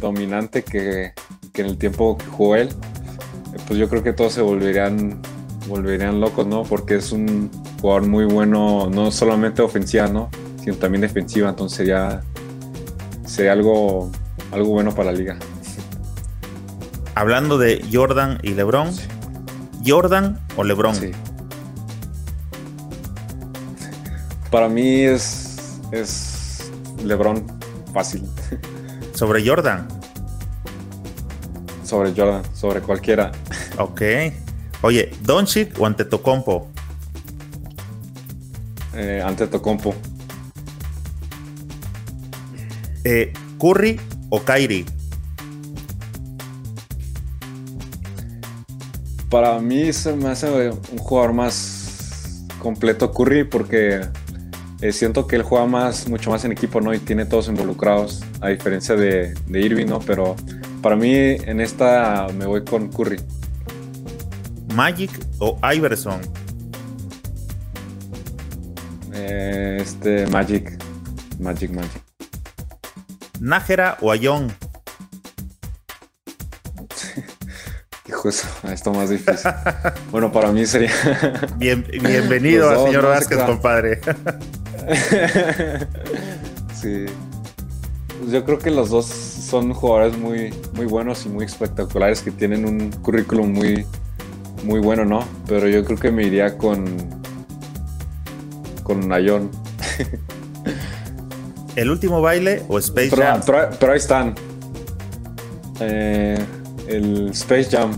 dominante 0.00 0.64
que, 0.64 1.12
en 1.54 1.66
el 1.66 1.78
tiempo 1.78 2.18
que 2.18 2.26
jugó 2.26 2.56
él. 2.56 2.70
Pues 3.68 3.78
yo 3.78 3.88
creo 3.88 4.02
que 4.02 4.12
todos 4.12 4.32
se 4.32 4.40
volverían, 4.40 5.22
volverían 5.68 6.20
locos, 6.20 6.48
¿no? 6.48 6.64
Porque 6.64 6.96
es 6.96 7.12
un 7.12 7.48
jugador 7.80 8.08
muy 8.08 8.24
bueno, 8.24 8.90
no 8.90 9.12
solamente 9.12 9.62
ofensiva, 9.62 10.08
¿no? 10.08 10.30
Sino 10.64 10.74
también 10.74 11.02
defensiva. 11.02 11.50
Entonces 11.50 11.76
sería, 11.76 12.22
sería 13.24 13.52
algo, 13.52 14.10
algo 14.50 14.70
bueno 14.70 14.92
para 14.96 15.12
la 15.12 15.18
liga. 15.18 15.38
Hablando 17.14 17.56
de 17.56 17.84
Jordan 17.92 18.40
y 18.42 18.54
LeBron, 18.54 18.90
¿Jordan 19.86 20.40
o 20.56 20.64
LeBron? 20.64 20.96
Sí. 20.96 21.12
Para 24.50 24.68
mí 24.68 25.02
es, 25.02 25.80
es 25.92 26.70
LeBron 27.04 27.44
fácil. 27.92 28.24
¿Sobre 29.14 29.46
Jordan? 29.46 29.88
Sobre 31.84 32.12
Jordan, 32.14 32.42
sobre 32.54 32.80
cualquiera. 32.80 33.32
Ok. 33.78 34.02
Oye, 34.82 35.10
¿Doncic 35.22 35.78
o 35.80 35.86
Antetokounmpo? 35.86 36.68
Eh, 38.94 39.22
Antetokounmpo. 39.24 39.94
Eh, 43.04 43.32
¿Curry 43.60 44.00
o 44.30 44.40
Kyrie? 44.42 44.84
Para 49.30 49.58
mí 49.58 49.92
se 49.92 50.14
me 50.14 50.28
hace 50.28 50.70
un 50.70 50.98
jugador 50.98 51.32
más 51.32 52.44
completo 52.58 53.12
Curry 53.12 53.44
porque 53.44 54.00
eh, 54.80 54.92
siento 54.92 55.26
que 55.26 55.36
él 55.36 55.42
juega 55.42 55.66
más, 55.66 56.08
mucho 56.08 56.30
más 56.30 56.44
en 56.44 56.52
equipo, 56.52 56.80
¿no? 56.80 56.92
Y 56.92 56.98
tiene 56.98 57.24
todos 57.24 57.48
involucrados, 57.48 58.22
a 58.40 58.48
diferencia 58.48 58.94
de, 58.94 59.34
de 59.46 59.60
Irving, 59.60 59.86
¿no? 59.86 60.00
Pero 60.00 60.36
para 60.82 60.96
mí 60.96 61.14
en 61.14 61.60
esta 61.60 62.26
me 62.36 62.46
voy 62.46 62.64
con 62.64 62.88
Curry. 62.88 63.20
Magic 64.74 65.10
o 65.38 65.58
Iverson? 65.74 66.20
Eh, 69.14 69.78
este, 69.80 70.26
Magic. 70.26 70.78
Magic, 71.38 71.70
Magic. 71.70 72.02
Nájera 73.40 73.96
o 74.00 74.12
Ayón? 74.12 74.54
Hijo, 78.08 78.28
eso, 78.28 78.46
esto 78.70 78.92
más 78.92 79.08
difícil. 79.10 79.50
bueno, 80.10 80.30
para 80.30 80.52
mí 80.52 80.66
sería. 80.66 80.92
bienvenido 81.56 82.68
al 82.70 82.84
señor 82.84 83.06
Vázquez, 83.06 83.38
compadre. 83.44 84.00
sí. 86.74 87.06
Pues 88.18 88.32
yo 88.32 88.44
creo 88.44 88.58
que 88.58 88.70
los 88.70 88.90
dos 88.90 89.06
son 89.06 89.74
jugadores 89.74 90.16
muy, 90.16 90.54
muy 90.74 90.86
buenos 90.86 91.26
y 91.26 91.28
muy 91.28 91.44
espectaculares 91.44 92.22
que 92.22 92.30
tienen 92.30 92.64
un 92.64 92.90
currículum 92.90 93.52
muy, 93.52 93.86
muy 94.64 94.80
bueno, 94.80 95.04
¿no? 95.04 95.24
Pero 95.46 95.68
yo 95.68 95.84
creo 95.84 95.98
que 95.98 96.10
me 96.10 96.24
iría 96.24 96.56
con. 96.56 96.84
con 98.82 99.08
Nayon. 99.08 99.50
¿El 101.76 101.90
último 101.90 102.22
baile 102.22 102.62
o 102.68 102.78
Space 102.78 103.10
Jam? 103.10 103.42
Pero, 103.44 103.92
ahí 103.92 103.98
están. 103.98 104.34
Eh, 105.80 106.38
el 106.88 107.28
Space 107.30 107.68
Jam. 107.70 107.92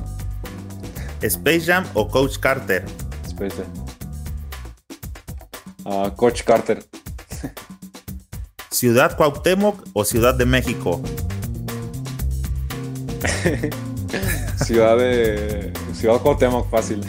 ¿Space 1.22 1.60
Jam 1.60 1.84
o 1.94 2.08
Coach 2.08 2.38
Carter? 2.38 2.84
Space 3.24 3.54
Jam. 3.56 3.77
Coach 6.16 6.42
Carter. 6.42 6.84
¿Ciudad 8.70 9.16
Cuauhtémoc 9.16 9.82
o 9.94 10.04
Ciudad 10.04 10.34
de 10.34 10.44
México? 10.44 11.00
ciudad 14.64 14.98
de. 14.98 15.72
Ciudad 15.94 16.20
Cuauhtémoc, 16.20 16.70
fácil. 16.70 17.00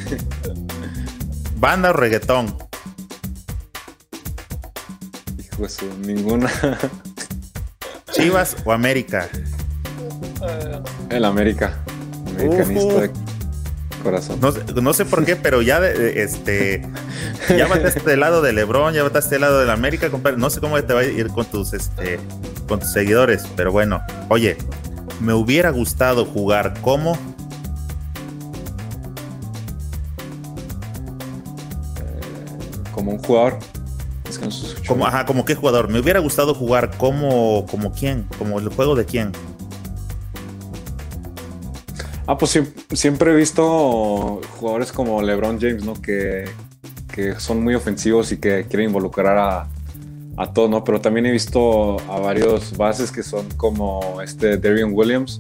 ¿Banda 1.58 1.90
o 1.90 1.94
reggaetón? 1.94 2.56
Hijo 5.38 5.68
ninguna. 6.00 6.50
¿Chivas 8.12 8.56
o 8.66 8.72
América? 8.72 9.28
El 11.10 11.26
América. 11.26 11.78
Americanista 12.28 13.12
corazón. 14.00 14.40
No, 14.42 14.94
sé 14.94 15.06
por 15.06 15.26
qué, 15.26 15.36
pero 15.36 15.62
ya 15.62 15.86
este 15.86 16.82
ya 17.50 17.66
a 17.66 17.78
este 17.78 18.18
lado 18.18 18.42
de 18.42 18.54
Lebron, 18.54 18.94
ya 18.94 19.04
a 19.04 19.20
este 19.20 19.40
lado 19.40 19.60
de 19.60 19.66
la 19.66 19.74
América, 19.74 20.10
compadre. 20.10 20.38
No 20.38 20.50
sé 20.50 20.60
cómo 20.60 20.82
te 20.84 20.94
va 20.94 21.02
a 21.02 21.06
ir 21.06 21.28
con 21.30 21.46
tus 21.46 21.74
este 21.74 22.20
con 22.68 22.80
tus 22.80 22.92
seguidores, 22.92 23.48
pero 23.56 23.72
bueno, 23.72 24.02
oye, 24.30 24.58
me 25.20 25.34
hubiera 25.34 25.70
gustado 25.72 26.26
jugar 26.26 26.74
como 26.82 27.14
eh, 31.98 32.22
como 32.92 33.12
un 33.12 33.20
jugador 33.20 33.60
como, 34.88 35.06
ajá, 35.06 35.26
como 35.26 35.46
qué 35.46 35.56
jugador. 35.56 35.90
Me 35.90 36.00
hubiera 36.00 36.20
gustado 36.20 36.54
jugar 36.54 36.92
como, 36.98 37.66
como 37.70 37.92
quién, 37.92 38.28
como 38.38 38.60
el 38.60 38.70
juego 38.70 38.96
de 38.96 39.06
quién. 39.06 39.32
Ah, 42.32 42.38
pues 42.38 42.62
siempre 42.94 43.32
he 43.32 43.36
visto 43.36 44.40
jugadores 44.60 44.92
como 44.92 45.20
LeBron 45.20 45.60
James, 45.60 45.84
¿no? 45.84 45.96
Que, 45.96 46.48
son 47.40 47.64
muy 47.64 47.74
ofensivos 47.74 48.32
y 48.32 48.38
que 48.38 48.66
quieren 48.70 48.90
involucrar 48.90 49.36
a, 49.36 49.68
a 50.38 50.54
todo, 50.54 50.70
¿no? 50.70 50.84
Pero 50.84 51.02
también 51.02 51.26
he 51.26 51.32
visto 51.32 52.00
a 52.02 52.20
varios 52.20 52.78
bases 52.78 53.12
que 53.12 53.24
son 53.24 53.50
como 53.58 54.22
este 54.22 54.60
Darian 54.60 54.92
Williams, 54.94 55.40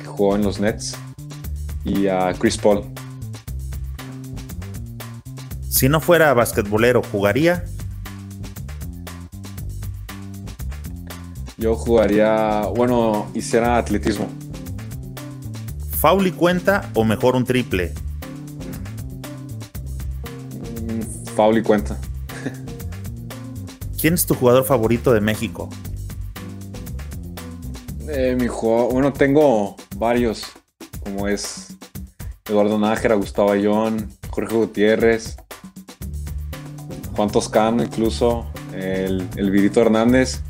que 0.00 0.06
jugó 0.06 0.36
en 0.36 0.42
los 0.42 0.58
Nets, 0.58 0.96
y 1.84 2.06
a 2.06 2.32
Chris 2.32 2.56
Paul. 2.56 2.84
Si 5.68 5.86
no 5.90 6.00
fuera 6.00 6.32
basquetbolero, 6.32 7.02
¿jugaría? 7.12 7.62
Yo 11.58 11.74
jugaría, 11.74 12.62
bueno, 12.74 13.26
hiciera 13.34 13.76
atletismo. 13.76 14.30
¿Fauli 16.06 16.30
cuenta 16.30 16.88
o 16.94 17.02
mejor 17.02 17.34
un 17.34 17.44
triple? 17.44 17.92
Mm, 20.80 21.34
Fauli 21.34 21.64
cuenta. 21.64 21.98
¿Quién 24.00 24.14
es 24.14 24.24
tu 24.24 24.36
jugador 24.36 24.64
favorito 24.64 25.12
de 25.12 25.20
México? 25.20 25.68
Eh, 28.06 28.36
mi 28.38 28.46
jugador, 28.46 28.92
bueno, 28.92 29.12
tengo 29.12 29.74
varios, 29.96 30.44
como 31.00 31.26
es 31.26 31.76
Eduardo 32.44 32.78
Nájera, 32.78 33.16
Gustavo 33.16 33.50
Ayón, 33.50 34.08
Jorge 34.30 34.54
Gutiérrez, 34.54 35.36
Juan 37.16 37.30
Toscano 37.32 37.82
incluso, 37.82 38.46
el, 38.72 39.28
el 39.34 39.50
Virito 39.50 39.80
Hernández 39.80 40.40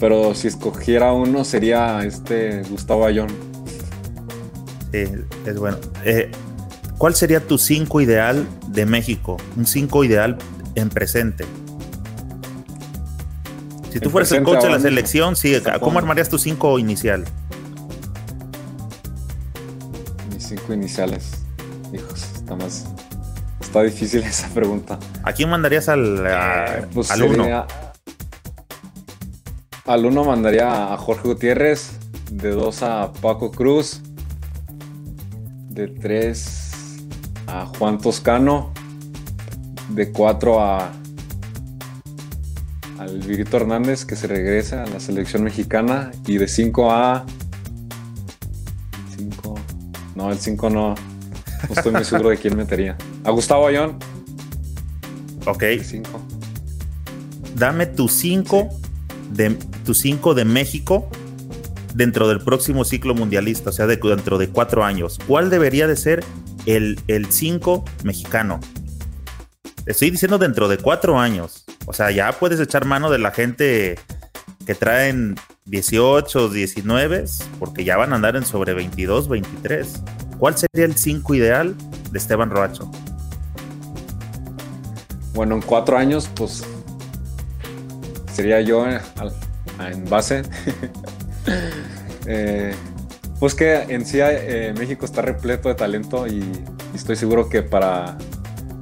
pero 0.00 0.34
si 0.34 0.46
escogiera 0.48 1.12
uno 1.12 1.44
sería 1.44 2.04
este 2.04 2.62
Gustavo 2.70 3.04
Ayón. 3.04 3.47
Sí, 4.92 5.04
es 5.46 5.58
bueno. 5.58 5.78
Eh, 6.04 6.30
¿Cuál 6.98 7.14
sería 7.14 7.40
tu 7.40 7.58
5 7.58 8.00
ideal 8.00 8.46
de 8.68 8.84
México? 8.84 9.36
Un 9.56 9.66
5 9.66 10.04
ideal 10.04 10.36
en 10.74 10.88
presente. 10.88 11.44
Si 13.90 14.00
tú 14.00 14.10
fueras 14.10 14.32
el 14.32 14.42
coach 14.42 14.62
de 14.62 14.70
la 14.70 14.80
selección, 14.80 15.36
sí, 15.36 15.54
¿cómo 15.80 15.98
armarías 15.98 16.28
tu 16.28 16.38
5 16.38 16.78
inicial? 16.78 17.24
Mis 20.32 20.48
5 20.48 20.72
iniciales. 20.72 21.44
Hijos, 21.92 22.22
está 22.34 22.56
más. 22.56 22.86
Está 23.60 23.82
difícil 23.82 24.22
esa 24.24 24.48
pregunta. 24.48 24.98
¿A 25.22 25.32
quién 25.32 25.48
mandarías 25.48 25.88
al, 25.88 26.24
eh, 26.26 26.86
pues 26.92 27.10
al 27.10 27.22
uno? 27.22 27.66
Al 29.86 30.04
uno 30.04 30.24
mandaría 30.24 30.92
a 30.92 30.96
Jorge 30.98 31.28
Gutiérrez, 31.28 31.92
de 32.30 32.50
dos 32.50 32.82
a 32.82 33.12
Paco 33.22 33.50
Cruz, 33.50 34.02
de 35.78 35.86
tres 35.86 36.98
a 37.46 37.64
Juan 37.64 37.98
Toscano, 37.98 38.72
de 39.90 40.10
cuatro 40.10 40.60
a 40.60 40.90
al 42.98 43.20
Virito 43.20 43.58
Hernández 43.58 44.04
que 44.04 44.16
se 44.16 44.26
regresa 44.26 44.82
a 44.82 44.86
la 44.88 44.98
selección 44.98 45.44
mexicana 45.44 46.10
y 46.26 46.36
de 46.36 46.48
cinco 46.48 46.90
a 46.90 47.24
cinco 49.16 49.54
no 50.16 50.32
el 50.32 50.38
cinco 50.38 50.68
no 50.68 50.96
no 50.96 51.74
estoy 51.76 51.92
muy 51.92 52.04
seguro 52.04 52.30
de 52.30 52.38
quién 52.38 52.56
metería. 52.56 52.96
A 53.22 53.30
Gustavo 53.30 53.68
Ayón. 53.68 53.98
Ok. 55.46 55.62
Cinco. 55.84 56.20
dame 57.54 57.86
tu 57.86 58.08
cinco 58.08 58.68
de 59.30 59.50
tu 59.84 59.94
5 59.94 60.34
de 60.34 60.44
México 60.44 61.08
dentro 61.94 62.28
del 62.28 62.40
próximo 62.40 62.84
ciclo 62.84 63.14
mundialista, 63.14 63.70
o 63.70 63.72
sea, 63.72 63.86
dentro 63.86 64.38
de 64.38 64.48
cuatro 64.48 64.84
años? 64.84 65.18
¿Cuál 65.26 65.50
debería 65.50 65.86
de 65.86 65.96
ser 65.96 66.24
el 66.66 67.26
5 67.28 67.84
mexicano? 68.04 68.60
Estoy 69.86 70.10
diciendo 70.10 70.36
dentro 70.36 70.68
de 70.68 70.76
cuatro 70.76 71.18
años. 71.18 71.64
O 71.86 71.94
sea, 71.94 72.10
ya 72.10 72.32
puedes 72.32 72.60
echar 72.60 72.84
mano 72.84 73.10
de 73.10 73.18
la 73.18 73.30
gente 73.30 73.98
que 74.66 74.74
traen 74.74 75.34
18, 75.64 76.50
19, 76.50 77.24
porque 77.58 77.84
ya 77.84 77.96
van 77.96 78.12
a 78.12 78.16
andar 78.16 78.36
en 78.36 78.44
sobre 78.44 78.74
22, 78.74 79.28
23. 79.28 80.02
¿Cuál 80.38 80.58
sería 80.58 80.84
el 80.84 80.94
5 80.94 81.34
ideal 81.34 81.74
de 82.12 82.18
Esteban 82.18 82.50
Roacho? 82.50 82.90
Bueno, 85.32 85.54
en 85.54 85.62
cuatro 85.62 85.96
años, 85.96 86.28
pues 86.34 86.64
sería 88.32 88.60
yo 88.60 88.86
eh, 88.86 89.00
en 89.78 90.04
base. 90.10 90.42
Eh, 92.30 92.74
pues 93.40 93.54
que 93.54 93.74
en 93.88 94.04
sí 94.04 94.18
eh, 94.20 94.74
México 94.76 95.06
está 95.06 95.22
repleto 95.22 95.70
de 95.70 95.74
talento 95.74 96.26
y, 96.26 96.44
estoy 96.94 97.16
seguro 97.16 97.48
que 97.48 97.62
para, 97.62 98.18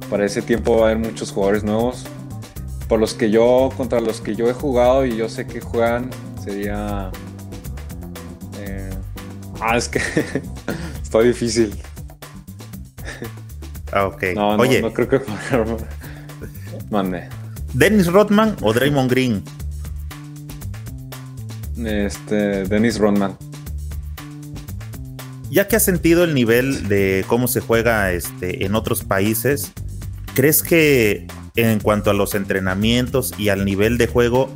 para 0.09 0.25
ese 0.25 0.41
tiempo 0.41 0.77
va 0.77 0.87
a 0.87 0.91
haber 0.91 0.97
muchos 0.97 1.31
jugadores 1.31 1.63
nuevos. 1.63 2.05
Por 2.89 2.99
los 2.99 3.13
que 3.13 3.31
yo, 3.31 3.69
contra 3.77 4.01
los 4.01 4.19
que 4.19 4.35
yo 4.35 4.49
he 4.49 4.53
jugado 4.53 5.05
y 5.05 5.15
yo 5.15 5.29
sé 5.29 5.47
que 5.47 5.61
juegan, 5.61 6.09
sería... 6.43 7.09
ah, 9.61 9.77
es 9.77 9.87
que 9.87 10.01
está 11.01 11.21
difícil. 11.21 11.81
Ah, 13.91 14.07
ok. 14.07 14.23
No, 14.35 14.55
Oye. 14.57 14.81
no, 14.81 14.93
creo 14.93 15.07
que... 15.07 15.21
Mande. 16.89 17.29
¿Dennis 17.73 18.07
Rodman 18.07 18.55
o 18.61 18.73
Draymond 18.73 19.09
Green? 19.09 19.43
Este, 21.85 22.63
Dennis 22.63 22.97
Rodman. 22.97 23.37
Ya 25.49 25.67
que 25.67 25.75
has 25.77 25.85
sentido 25.85 26.23
el 26.23 26.33
nivel 26.33 26.87
de 26.87 27.23
cómo 27.27 27.47
se 27.47 27.61
juega 27.61 28.11
este, 28.11 28.65
en 28.65 28.75
otros 28.75 29.03
países, 29.03 29.71
¿crees 30.33 30.61
que 30.61 31.27
en 31.55 31.79
cuanto 31.79 32.09
a 32.09 32.13
los 32.13 32.35
entrenamientos 32.35 33.33
y 33.37 33.49
al 33.49 33.65
nivel 33.65 33.97
de 33.97 34.07
juego, 34.07 34.49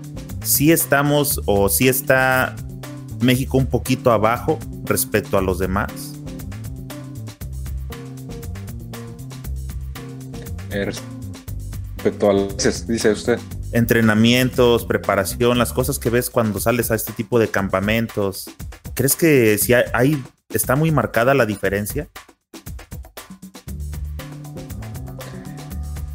sí 0.43 0.71
estamos 0.71 1.41
o 1.45 1.69
sí 1.69 1.87
está 1.87 2.55
México 3.21 3.57
un 3.57 3.67
poquito 3.67 4.11
abajo 4.11 4.59
respecto 4.85 5.37
a 5.37 5.41
los 5.41 5.59
demás? 5.59 6.13
Er, 10.71 10.93
respecto 11.95 12.29
a 12.29 12.33
dice 12.87 13.11
usted. 13.11 13.39
Entrenamientos, 13.73 14.85
preparación, 14.85 15.57
las 15.57 15.71
cosas 15.71 15.97
que 15.97 16.09
ves 16.09 16.29
cuando 16.29 16.59
sales 16.59 16.91
a 16.91 16.95
este 16.95 17.13
tipo 17.13 17.39
de 17.39 17.47
campamentos. 17.47 18.49
¿Crees 18.95 19.15
que 19.15 19.57
si 19.57 19.73
hay, 19.73 20.21
está 20.49 20.75
muy 20.75 20.91
marcada 20.91 21.33
la 21.33 21.45
diferencia? 21.45 22.09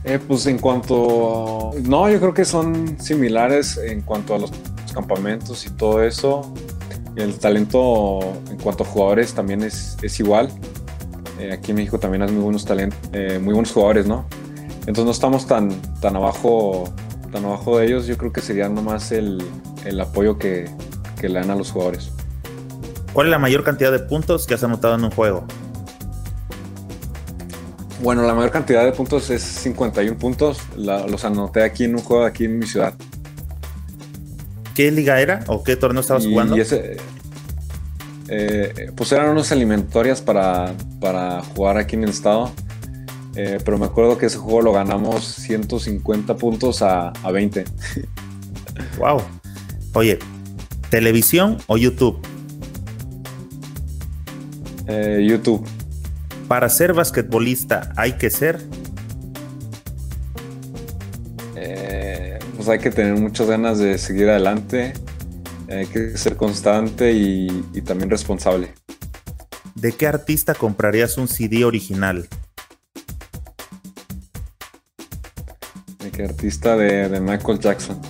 Eh, 0.04 0.18
pues 0.18 0.46
en 0.46 0.58
cuanto... 0.58 1.72
No, 1.82 2.10
yo 2.10 2.20
creo 2.20 2.34
que 2.34 2.44
son 2.44 3.00
similares 3.00 3.76
en 3.78 4.02
cuanto 4.02 4.34
a 4.34 4.38
los 4.38 4.52
campamentos 4.94 5.66
y 5.66 5.70
todo 5.70 6.02
eso. 6.02 6.54
El 7.16 7.38
talento 7.38 8.20
en 8.50 8.58
cuanto 8.58 8.84
a 8.84 8.86
jugadores 8.86 9.32
también 9.32 9.62
es, 9.62 9.96
igual. 10.20 10.50
Eh, 11.40 11.52
aquí 11.52 11.70
en 11.70 11.78
México 11.78 11.98
también 11.98 12.22
hay 12.22 12.30
muy 12.30 12.42
buenos 12.42 12.66
eh, 13.12 13.40
muy 13.42 13.54
buenos 13.54 13.72
jugadores, 13.72 14.06
¿no? 14.06 14.26
Entonces 14.80 15.04
no 15.06 15.10
estamos 15.10 15.46
tan, 15.46 15.70
tan 16.00 16.14
abajo 16.14 16.84
tan 17.36 17.44
abajo 17.44 17.78
de 17.78 17.86
ellos. 17.86 18.06
Yo 18.06 18.16
creo 18.16 18.32
que 18.32 18.40
sería 18.40 18.68
nomás 18.68 19.12
el, 19.12 19.44
el 19.84 20.00
apoyo 20.00 20.38
que, 20.38 20.70
que 21.20 21.28
le 21.28 21.38
dan 21.38 21.50
a 21.50 21.54
los 21.54 21.70
jugadores. 21.70 22.10
¿Cuál 23.12 23.26
es 23.26 23.30
la 23.30 23.38
mayor 23.38 23.62
cantidad 23.62 23.92
de 23.92 23.98
puntos 23.98 24.46
que 24.46 24.54
has 24.54 24.64
anotado 24.64 24.94
en 24.94 25.04
un 25.04 25.10
juego? 25.10 25.46
Bueno, 28.02 28.22
la 28.22 28.34
mayor 28.34 28.50
cantidad 28.50 28.84
de 28.84 28.92
puntos 28.92 29.28
es 29.30 29.42
51 29.42 30.18
puntos. 30.18 30.60
los 30.76 31.24
anoté 31.24 31.62
aquí 31.62 31.84
en 31.84 31.94
un 31.94 32.02
juego 32.02 32.24
aquí 32.24 32.46
en 32.46 32.58
mi 32.58 32.66
ciudad. 32.66 32.94
¿Qué 34.74 34.90
liga 34.90 35.20
era 35.20 35.44
o 35.46 35.62
qué 35.62 35.76
torneo 35.76 36.00
estabas 36.00 36.26
jugando? 36.26 36.56
Eh, 38.28 38.90
pues 38.96 39.12
eran 39.12 39.30
unas 39.30 39.52
alimentorias 39.52 40.20
para, 40.20 40.74
para 41.00 41.42
jugar 41.42 41.76
aquí 41.78 41.96
en 41.96 42.04
el 42.04 42.10
estado. 42.10 42.50
Eh, 43.36 43.58
pero 43.64 43.78
me 43.78 43.86
acuerdo 43.86 44.16
que 44.16 44.26
ese 44.26 44.38
juego 44.38 44.62
lo 44.62 44.72
ganamos 44.72 45.24
150 45.24 46.36
puntos 46.36 46.82
a, 46.82 47.10
a 47.10 47.30
20. 47.30 47.64
wow. 48.98 49.20
Oye, 49.94 50.18
¿televisión 50.90 51.58
o 51.66 51.76
YouTube? 51.76 52.18
Eh, 54.86 55.26
YouTube. 55.28 55.66
Para 56.48 56.68
ser 56.68 56.94
basquetbolista 56.94 57.92
hay 57.96 58.12
que 58.14 58.30
ser. 58.30 58.60
pues 62.56 62.68
hay 62.70 62.78
que 62.78 62.90
tener 62.90 63.14
muchas 63.16 63.46
ganas 63.48 63.78
de 63.78 63.98
seguir 63.98 64.30
adelante 64.30 64.94
hay 65.68 65.86
que 65.86 66.16
ser 66.16 66.36
constante 66.36 67.12
y, 67.12 67.48
también 67.82 68.10
responsable. 68.10 68.72
¿De 69.74 69.92
qué 69.92 70.06
artista 70.06 70.54
comprarías 70.54 71.18
un 71.18 71.28
CD 71.28 71.64
original? 71.64 72.28
¿De 76.16 76.22
qué 76.22 76.28
artista? 76.30 76.76
De, 76.76 77.20
Michael 77.20 77.58
Jackson. 77.58 78.00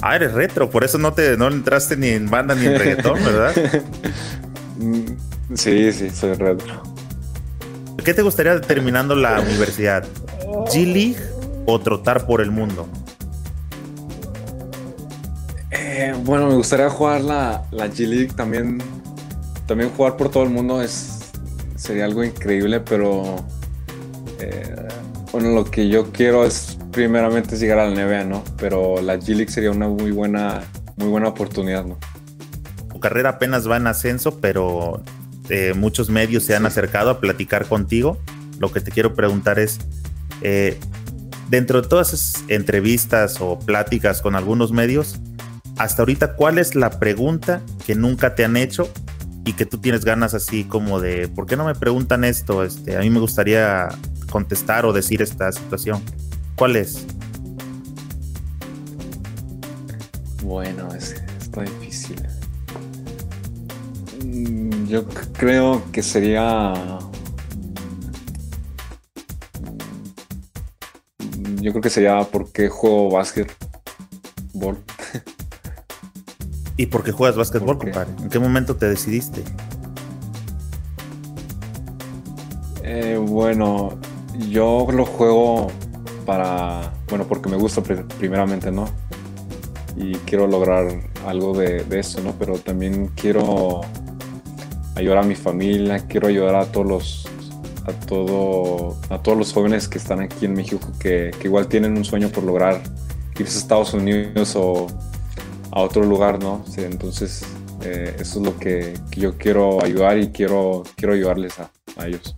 Ah, 0.00 0.16
eres 0.16 0.32
retro, 0.32 0.70
por 0.70 0.82
eso 0.82 0.98
no 0.98 1.12
te 1.12 1.36
no 1.36 1.48
entraste 1.48 1.96
ni 1.96 2.08
en 2.08 2.30
banda 2.30 2.54
ni 2.54 2.66
en 2.66 2.78
reggaetón, 2.78 3.22
¿verdad? 3.24 3.54
Sí, 5.54 5.92
sí, 5.92 6.10
soy 6.10 6.34
retro. 6.34 6.82
¿Qué 8.04 8.12
te 8.12 8.22
gustaría 8.22 8.60
terminando 8.60 9.14
la 9.14 9.40
universidad? 9.40 10.04
¿G-League 10.66 11.16
o 11.66 11.80
trotar 11.80 12.26
por 12.26 12.40
el 12.40 12.50
mundo? 12.50 12.88
Eh, 15.70 16.14
bueno, 16.24 16.48
me 16.48 16.54
gustaría 16.54 16.90
jugar 16.90 17.20
la, 17.20 17.62
la 17.70 17.86
G 17.86 18.06
League 18.06 18.32
también. 18.36 18.82
También 19.66 19.90
jugar 19.90 20.16
por 20.16 20.30
todo 20.30 20.42
el 20.42 20.50
mundo 20.50 20.82
es 20.82 21.30
sería 21.76 22.04
algo 22.06 22.24
increíble, 22.24 22.80
pero 22.80 23.36
eh, 24.40 24.88
bueno, 25.36 25.54
lo 25.54 25.70
que 25.70 25.90
yo 25.90 26.12
quiero 26.12 26.46
es 26.46 26.78
primeramente 26.92 27.58
llegar 27.58 27.78
a 27.78 27.90
la 27.90 27.94
NBA, 27.94 28.24
¿no? 28.24 28.42
Pero 28.56 29.02
la 29.02 29.16
G 29.16 29.34
League 29.34 29.52
sería 29.52 29.70
una 29.70 29.86
muy 29.86 30.10
buena, 30.10 30.62
muy 30.96 31.08
buena 31.08 31.28
oportunidad, 31.28 31.84
¿no? 31.84 31.98
Tu 32.90 32.98
carrera 33.00 33.28
apenas 33.28 33.68
va 33.68 33.76
en 33.76 33.86
ascenso, 33.86 34.40
pero 34.40 35.02
eh, 35.50 35.74
muchos 35.76 36.08
medios 36.08 36.42
se 36.44 36.56
han 36.56 36.64
acercado 36.64 37.10
a 37.10 37.20
platicar 37.20 37.66
contigo. 37.66 38.16
Lo 38.58 38.72
que 38.72 38.80
te 38.80 38.90
quiero 38.90 39.14
preguntar 39.14 39.58
es, 39.58 39.78
dentro 41.50 41.82
de 41.82 41.88
todas 41.88 42.14
esas 42.14 42.42
entrevistas 42.48 43.38
o 43.42 43.58
pláticas 43.58 44.22
con 44.22 44.36
algunos 44.36 44.72
medios, 44.72 45.20
hasta 45.76 46.00
ahorita, 46.00 46.34
¿cuál 46.34 46.56
es 46.56 46.74
la 46.74 46.98
pregunta 46.98 47.60
que 47.84 47.94
nunca 47.94 48.34
te 48.34 48.42
han 48.42 48.56
hecho 48.56 48.88
y 49.44 49.52
que 49.52 49.66
tú 49.66 49.76
tienes 49.76 50.06
ganas 50.06 50.32
así 50.32 50.64
como 50.64 50.98
de, 50.98 51.28
¿por 51.28 51.44
qué 51.44 51.58
no 51.58 51.66
me 51.66 51.74
preguntan 51.74 52.24
esto? 52.24 52.64
Este, 52.64 52.96
a 52.96 53.00
mí 53.00 53.10
me 53.10 53.20
gustaría 53.20 53.90
contestar 54.30 54.84
o 54.86 54.92
decir 54.92 55.22
esta 55.22 55.50
situación. 55.52 56.02
¿Cuál 56.56 56.76
es? 56.76 57.06
Bueno, 60.42 60.88
es, 60.94 61.14
está 61.40 61.62
difícil. 61.62 62.22
Mm, 64.24 64.86
yo 64.86 65.04
creo 65.32 65.82
que 65.92 66.02
sería... 66.02 66.72
Mm, 71.18 71.56
yo 71.60 71.72
creo 71.72 71.82
que 71.82 71.90
sería 71.90 72.20
por 72.22 72.52
qué 72.52 72.68
juego 72.68 73.10
básquetbol. 73.10 74.78
¿Y 76.76 76.86
por 76.86 77.02
qué 77.02 77.10
juegas 77.10 77.36
básquetbol, 77.36 77.78
compadre? 77.78 78.12
¿En 78.22 78.28
qué 78.28 78.38
momento 78.38 78.76
te 78.76 78.86
decidiste? 78.86 79.42
Eh, 82.82 83.18
bueno, 83.20 83.98
yo 84.50 84.86
lo 84.92 85.04
juego 85.04 85.68
para, 86.24 86.92
bueno, 87.08 87.26
porque 87.26 87.48
me 87.48 87.56
gusta 87.56 87.82
primeramente, 88.18 88.70
¿no? 88.70 88.86
Y 89.96 90.14
quiero 90.26 90.46
lograr 90.46 90.88
algo 91.26 91.56
de, 91.56 91.84
eso, 91.92 92.20
¿no? 92.20 92.32
Pero 92.38 92.58
también 92.58 93.08
quiero 93.14 93.80
ayudar 94.94 95.18
a 95.18 95.22
mi 95.22 95.34
familia, 95.34 96.06
quiero 96.06 96.28
ayudar 96.28 96.56
a 96.56 96.66
todos 96.66 96.86
los, 96.86 97.28
a 97.86 97.92
todo, 97.92 98.96
a 99.10 99.22
todos 99.22 99.38
los 99.38 99.52
jóvenes 99.52 99.88
que 99.88 99.98
están 99.98 100.20
aquí 100.20 100.46
en 100.46 100.54
México 100.54 100.90
que, 100.98 101.30
que 101.38 101.48
igual 101.48 101.68
tienen 101.68 101.96
un 101.96 102.04
sueño 102.04 102.28
por 102.28 102.44
lograr 102.44 102.82
irse 103.38 103.58
a 103.58 103.60
Estados 103.60 103.94
Unidos 103.94 104.54
o 104.56 104.86
a 105.70 105.82
otro 105.82 106.04
lugar, 106.04 106.42
¿no? 106.42 106.64
entonces, 106.76 107.44
eh, 107.82 108.16
eso 108.18 108.40
es 108.40 108.46
lo 108.46 108.56
que, 108.58 108.94
yo 109.16 109.36
quiero 109.36 109.82
ayudar 109.82 110.18
y 110.18 110.28
quiero, 110.28 110.82
quiero 110.96 111.14
ayudarles 111.14 111.54
a, 111.58 111.70
ellos. 112.06 112.34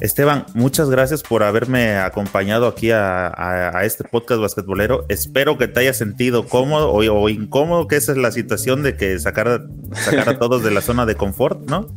Esteban, 0.00 0.44
muchas 0.54 0.90
gracias 0.90 1.22
por 1.22 1.44
haberme 1.44 1.96
acompañado 1.96 2.66
aquí 2.66 2.90
a, 2.90 3.80
este 3.84 4.02
podcast 4.04 4.40
basquetbolero. 4.40 5.06
Espero 5.08 5.56
que 5.56 5.68
te 5.68 5.80
hayas 5.80 5.96
sentido 5.96 6.48
cómodo 6.48 6.92
o, 6.92 7.28
incómodo, 7.28 7.86
que 7.86 7.96
esa 7.96 8.12
es 8.12 8.18
la 8.18 8.32
situación 8.32 8.82
de 8.82 8.96
que 8.96 9.18
sacar, 9.20 9.66
sacar 9.92 10.28
a 10.28 10.38
todos 10.38 10.64
de 10.64 10.72
la 10.72 10.80
zona 10.80 11.06
de 11.06 11.14
confort, 11.14 11.68
¿no? 11.68 11.88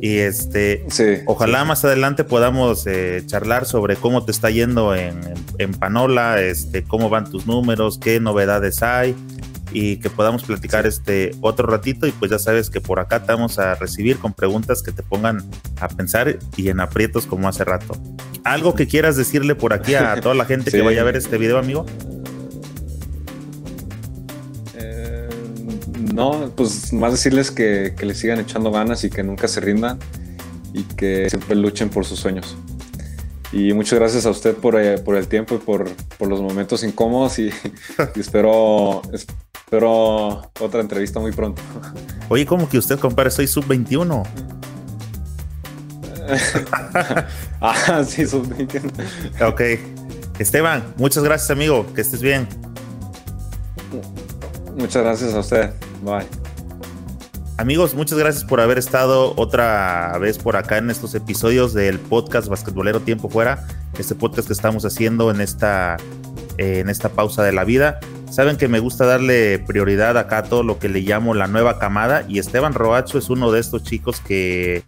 Y 0.00 0.18
este, 0.18 0.86
ojalá 1.26 1.64
más 1.64 1.84
adelante 1.84 2.24
podamos 2.24 2.86
eh, 2.86 3.22
charlar 3.26 3.64
sobre 3.66 3.96
cómo 3.96 4.24
te 4.24 4.32
está 4.32 4.50
yendo 4.50 4.94
en, 4.94 5.20
Panola, 5.78 6.40
este, 6.40 6.82
cómo 6.82 7.08
van 7.08 7.30
tus 7.30 7.46
números, 7.46 7.98
qué 7.98 8.20
novedades 8.20 8.82
hay 8.82 9.14
y 9.74 9.98
que 9.98 10.08
podamos 10.08 10.44
platicar 10.44 10.86
este 10.86 11.32
otro 11.42 11.66
ratito 11.66 12.06
y 12.06 12.12
pues 12.12 12.30
ya 12.30 12.38
sabes 12.38 12.70
que 12.70 12.80
por 12.80 13.00
acá 13.00 13.24
te 13.24 13.32
vamos 13.32 13.58
a 13.58 13.74
recibir 13.74 14.18
con 14.18 14.32
preguntas 14.32 14.82
que 14.82 14.92
te 14.92 15.02
pongan 15.02 15.42
a 15.80 15.88
pensar 15.88 16.38
y 16.56 16.68
en 16.68 16.80
aprietos 16.80 17.26
como 17.26 17.48
hace 17.48 17.64
rato. 17.64 18.00
¿Algo 18.44 18.74
que 18.74 18.86
quieras 18.86 19.16
decirle 19.16 19.54
por 19.54 19.74
aquí 19.74 19.94
a 19.94 20.14
toda 20.22 20.34
la 20.34 20.46
gente 20.46 20.70
que 20.70 20.80
vaya 20.80 21.02
a 21.02 21.04
ver 21.04 21.16
este 21.16 21.36
video, 21.36 21.58
amigo? 21.58 21.84
no, 26.14 26.52
pues 26.54 26.92
más 26.92 27.10
decirles 27.10 27.50
que, 27.50 27.94
que 27.98 28.06
le 28.06 28.14
sigan 28.14 28.38
echando 28.38 28.70
ganas 28.70 29.02
y 29.02 29.10
que 29.10 29.24
nunca 29.24 29.48
se 29.48 29.60
rindan 29.60 29.98
y 30.72 30.84
que 30.84 31.28
siempre 31.28 31.56
luchen 31.56 31.88
por 31.88 32.04
sus 32.04 32.20
sueños. 32.20 32.56
Y 33.52 33.72
muchas 33.72 33.98
gracias 33.98 34.26
a 34.26 34.30
usted 34.30 34.56
por, 34.56 34.80
eh, 34.80 34.98
por 34.98 35.16
el 35.16 35.28
tiempo 35.28 35.54
y 35.54 35.58
por, 35.58 35.88
por, 36.18 36.28
los 36.28 36.40
momentos 36.40 36.82
incómodos 36.82 37.38
y, 37.38 37.50
espero, 38.16 39.02
espero 39.64 40.50
otra 40.60 40.80
entrevista 40.80 41.20
muy 41.20 41.32
pronto. 41.32 41.62
Oye, 42.28 42.46
¿cómo 42.46 42.68
que 42.68 42.78
usted, 42.78 42.98
compadre? 42.98 43.30
Soy 43.30 43.46
sub-21. 43.46 44.24
ah, 47.60 48.04
sí, 48.06 48.26
sub-21. 48.26 49.42
ok. 49.42 49.60
Esteban, 50.38 50.94
muchas 50.96 51.22
gracias, 51.22 51.50
amigo. 51.50 51.86
Que 51.94 52.00
estés 52.00 52.22
bien. 52.22 52.48
Muchas 54.76 55.02
gracias 55.02 55.34
a 55.34 55.40
usted. 55.40 55.70
Bye. 56.02 56.26
Amigos, 57.56 57.94
muchas 57.94 58.18
gracias 58.18 58.44
por 58.44 58.60
haber 58.60 58.78
estado 58.78 59.32
otra 59.36 60.18
vez 60.18 60.38
por 60.38 60.56
acá 60.56 60.78
en 60.78 60.90
estos 60.90 61.14
episodios 61.14 61.72
del 61.72 62.00
podcast 62.00 62.48
Basquetbolero 62.48 62.98
Tiempo 63.00 63.28
Fuera, 63.28 63.64
este 63.96 64.16
podcast 64.16 64.48
que 64.48 64.54
estamos 64.54 64.84
haciendo 64.84 65.30
en 65.30 65.40
esta, 65.40 65.96
eh, 66.58 66.80
en 66.80 66.88
esta 66.88 67.10
pausa 67.10 67.44
de 67.44 67.52
la 67.52 67.62
vida. 67.62 68.00
Saben 68.30 68.56
que 68.56 68.68
me 68.68 68.80
gusta 68.80 69.06
darle 69.06 69.60
prioridad 69.60 70.18
acá 70.18 70.38
a 70.38 70.42
todo 70.44 70.62
lo 70.62 70.78
que 70.78 70.88
le 70.88 71.00
llamo 71.00 71.34
la 71.34 71.46
nueva 71.46 71.78
camada 71.78 72.24
y 72.28 72.38
Esteban 72.38 72.74
Roacho 72.74 73.18
es 73.18 73.30
uno 73.30 73.52
de 73.52 73.60
estos 73.60 73.84
chicos 73.84 74.20
que 74.20 74.82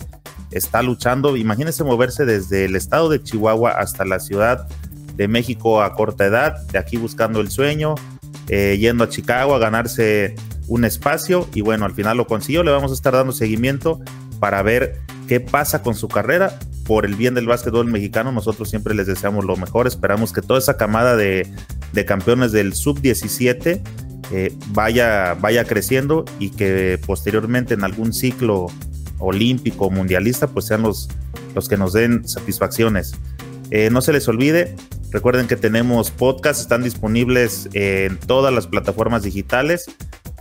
está 0.51 0.83
luchando. 0.83 1.37
Imagínense 1.37 1.85
moverse 1.85 2.25
desde 2.25 2.65
el 2.65 2.77
estado 2.77 3.09
de 3.09 3.23
Chihuahua 3.23 3.73
hasta 3.73 4.05
la 4.05 4.19
ciudad 4.19 4.67
de 5.15 5.29
México 5.29 5.83
a 5.83 5.95
corta 5.95 6.27
edad, 6.27 6.67
de 6.69 6.79
aquí 6.79 6.97
buscando 6.97 7.41
el 7.41 7.51
sueño, 7.51 7.95
eh, 8.49 8.77
yendo 8.79 9.05
a 9.05 9.09
Chicago 9.09 9.55
a 9.55 9.59
ganarse 9.59 10.35
un 10.69 10.85
espacio 10.85 11.49
y 11.55 11.61
bueno, 11.61 11.85
al 11.85 11.93
final 11.93 12.17
lo 12.17 12.27
consiguió. 12.27 12.63
Le 12.63 12.71
vamos 12.71 12.91
a 12.91 12.95
estar 12.95 13.13
dando 13.13 13.33
seguimiento 13.33 14.01
para 14.41 14.63
ver 14.63 15.01
qué 15.29 15.41
pasa 15.41 15.83
con 15.83 15.95
su 15.95 16.09
carrera. 16.09 16.59
Por 16.85 17.05
el 17.05 17.17
bien 17.17 17.35
del 17.35 17.47
básquetbol 17.47 17.87
mexicano, 17.87 18.31
nosotros 18.31 18.71
siempre 18.71 18.95
les 18.95 19.09
deseamos 19.09 19.45
lo 19.45 19.57
mejor. 19.57 19.89
Esperamos 19.89 20.33
que 20.33 20.41
toda 20.41 20.61
esa 20.61 20.77
camada 20.77 21.17
de, 21.17 21.53
campeones 22.05 22.53
del 22.53 22.75
sub-17 22.75 23.83
eh, 24.33 24.53
vaya, 24.69 25.35
vaya 25.35 25.65
creciendo 25.65 26.25
y 26.41 26.51
que 26.51 26.99
posteriormente 27.07 27.75
en 27.75 27.85
algún 27.85 28.13
ciclo 28.13 28.67
olímpico 29.19 29.91
mundialista, 29.91 30.49
pues 30.49 30.67
sean 30.67 30.83
los, 30.83 31.09
los 31.55 31.69
que 31.69 31.77
nos 31.77 31.93
den 31.93 32.27
satisfacciones. 32.27 33.15
Eh, 33.71 33.89
no 33.91 34.01
se 34.01 34.13
les 34.13 34.27
olvide, 34.29 34.75
recuerden 35.11 35.47
que 35.47 35.57
tenemos 35.57 36.11
podcasts, 36.11 36.63
están 36.63 36.83
disponibles 36.83 37.69
en 37.73 38.17
todas 38.19 38.53
las 38.53 38.67
plataformas 38.67 39.23
digitales. 39.23 39.87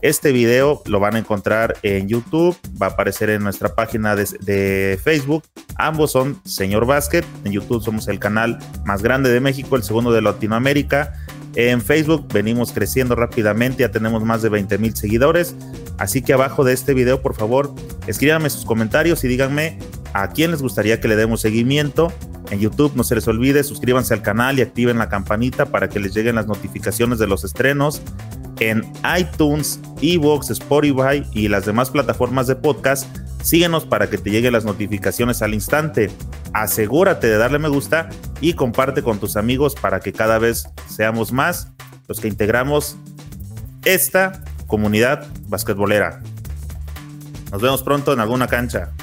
Este 0.01 0.31
video 0.31 0.83
lo 0.85 0.99
van 0.99 1.15
a 1.15 1.19
encontrar 1.19 1.77
en 1.81 2.07
YouTube, 2.07 2.55
va 2.79 2.87
a 2.87 2.89
aparecer 2.91 3.29
en 3.29 3.43
nuestra 3.43 3.73
página 3.73 4.15
de, 4.15 4.99
Facebook. 5.03 5.43
Ambos 5.77 6.11
son 6.11 6.39
Señor 6.43 6.85
Basket. 6.85 7.23
En 7.43 7.51
YouTube 7.51 7.83
somos 7.83 8.07
el 8.07 8.19
canal 8.19 8.59
más 8.85 9.01
grande 9.01 9.31
de 9.31 9.39
México, 9.39 9.75
el 9.75 9.83
segundo 9.83 10.11
de 10.11 10.21
Latinoamérica. 10.21 11.13
En 11.55 11.81
Facebook 11.81 12.27
venimos 12.33 12.73
creciendo 12.73 13.15
rápidamente, 13.15 13.83
ya 13.83 13.91
tenemos 13.91 14.23
más 14.23 14.41
de 14.41 14.49
20 14.49 14.77
mil 14.77 14.95
seguidores. 14.95 15.55
Así 15.97 16.21
que 16.21 16.33
abajo 16.33 16.63
de 16.63 16.73
este 16.73 16.93
video, 16.93 17.21
por 17.21 17.33
favor, 17.33 17.73
escríbanme 18.07 18.49
sus 18.49 18.65
comentarios 18.65 19.23
y 19.23 19.29
díganme 19.29 19.79
a 20.13 20.29
quién 20.29 20.51
les 20.51 20.61
gustaría 20.61 20.99
que 20.99 21.07
le 21.07 21.15
demos 21.15 21.41
seguimiento. 21.41 22.11
En 22.51 22.59
YouTube 22.59 22.93
no 22.95 23.03
se 23.03 23.15
les 23.15 23.27
olvide, 23.27 23.63
suscríbanse 23.63 24.13
al 24.13 24.21
canal 24.21 24.59
y 24.59 24.61
activen 24.61 24.97
la 24.97 25.09
campanita 25.09 25.65
para 25.67 25.89
que 25.89 25.99
les 25.99 26.13
lleguen 26.13 26.35
las 26.35 26.47
notificaciones 26.47 27.19
de 27.19 27.27
los 27.27 27.43
estrenos. 27.43 28.01
En 28.59 28.83
iTunes, 29.17 29.79
Evox, 30.01 30.49
Spotify 30.49 31.23
y 31.33 31.47
las 31.47 31.65
demás 31.65 31.89
plataformas 31.89 32.47
de 32.47 32.55
podcast, 32.55 33.07
síguenos 33.45 33.85
para 33.85 34.09
que 34.09 34.17
te 34.17 34.31
lleguen 34.31 34.53
las 34.53 34.65
notificaciones 34.65 35.43
al 35.43 35.53
instante. 35.53 36.09
Asegúrate 36.51 37.27
de 37.27 37.37
darle 37.37 37.59
me 37.59 37.69
gusta 37.69 38.09
y 38.41 38.53
comparte 38.53 39.03
con 39.03 39.19
tus 39.19 39.37
amigos 39.37 39.75
para 39.75 39.99
que 39.99 40.11
cada 40.11 40.39
vez 40.39 40.67
seamos 40.87 41.31
más 41.31 41.71
los 42.07 42.19
que 42.19 42.27
integramos 42.27 42.97
esta 43.83 44.43
comunidad 44.65 45.27
basquetbolera. 45.47 46.21
Nos 47.51 47.61
vemos 47.61 47.83
pronto 47.83 48.13
en 48.13 48.19
alguna 48.19 48.47
cancha. 48.47 48.94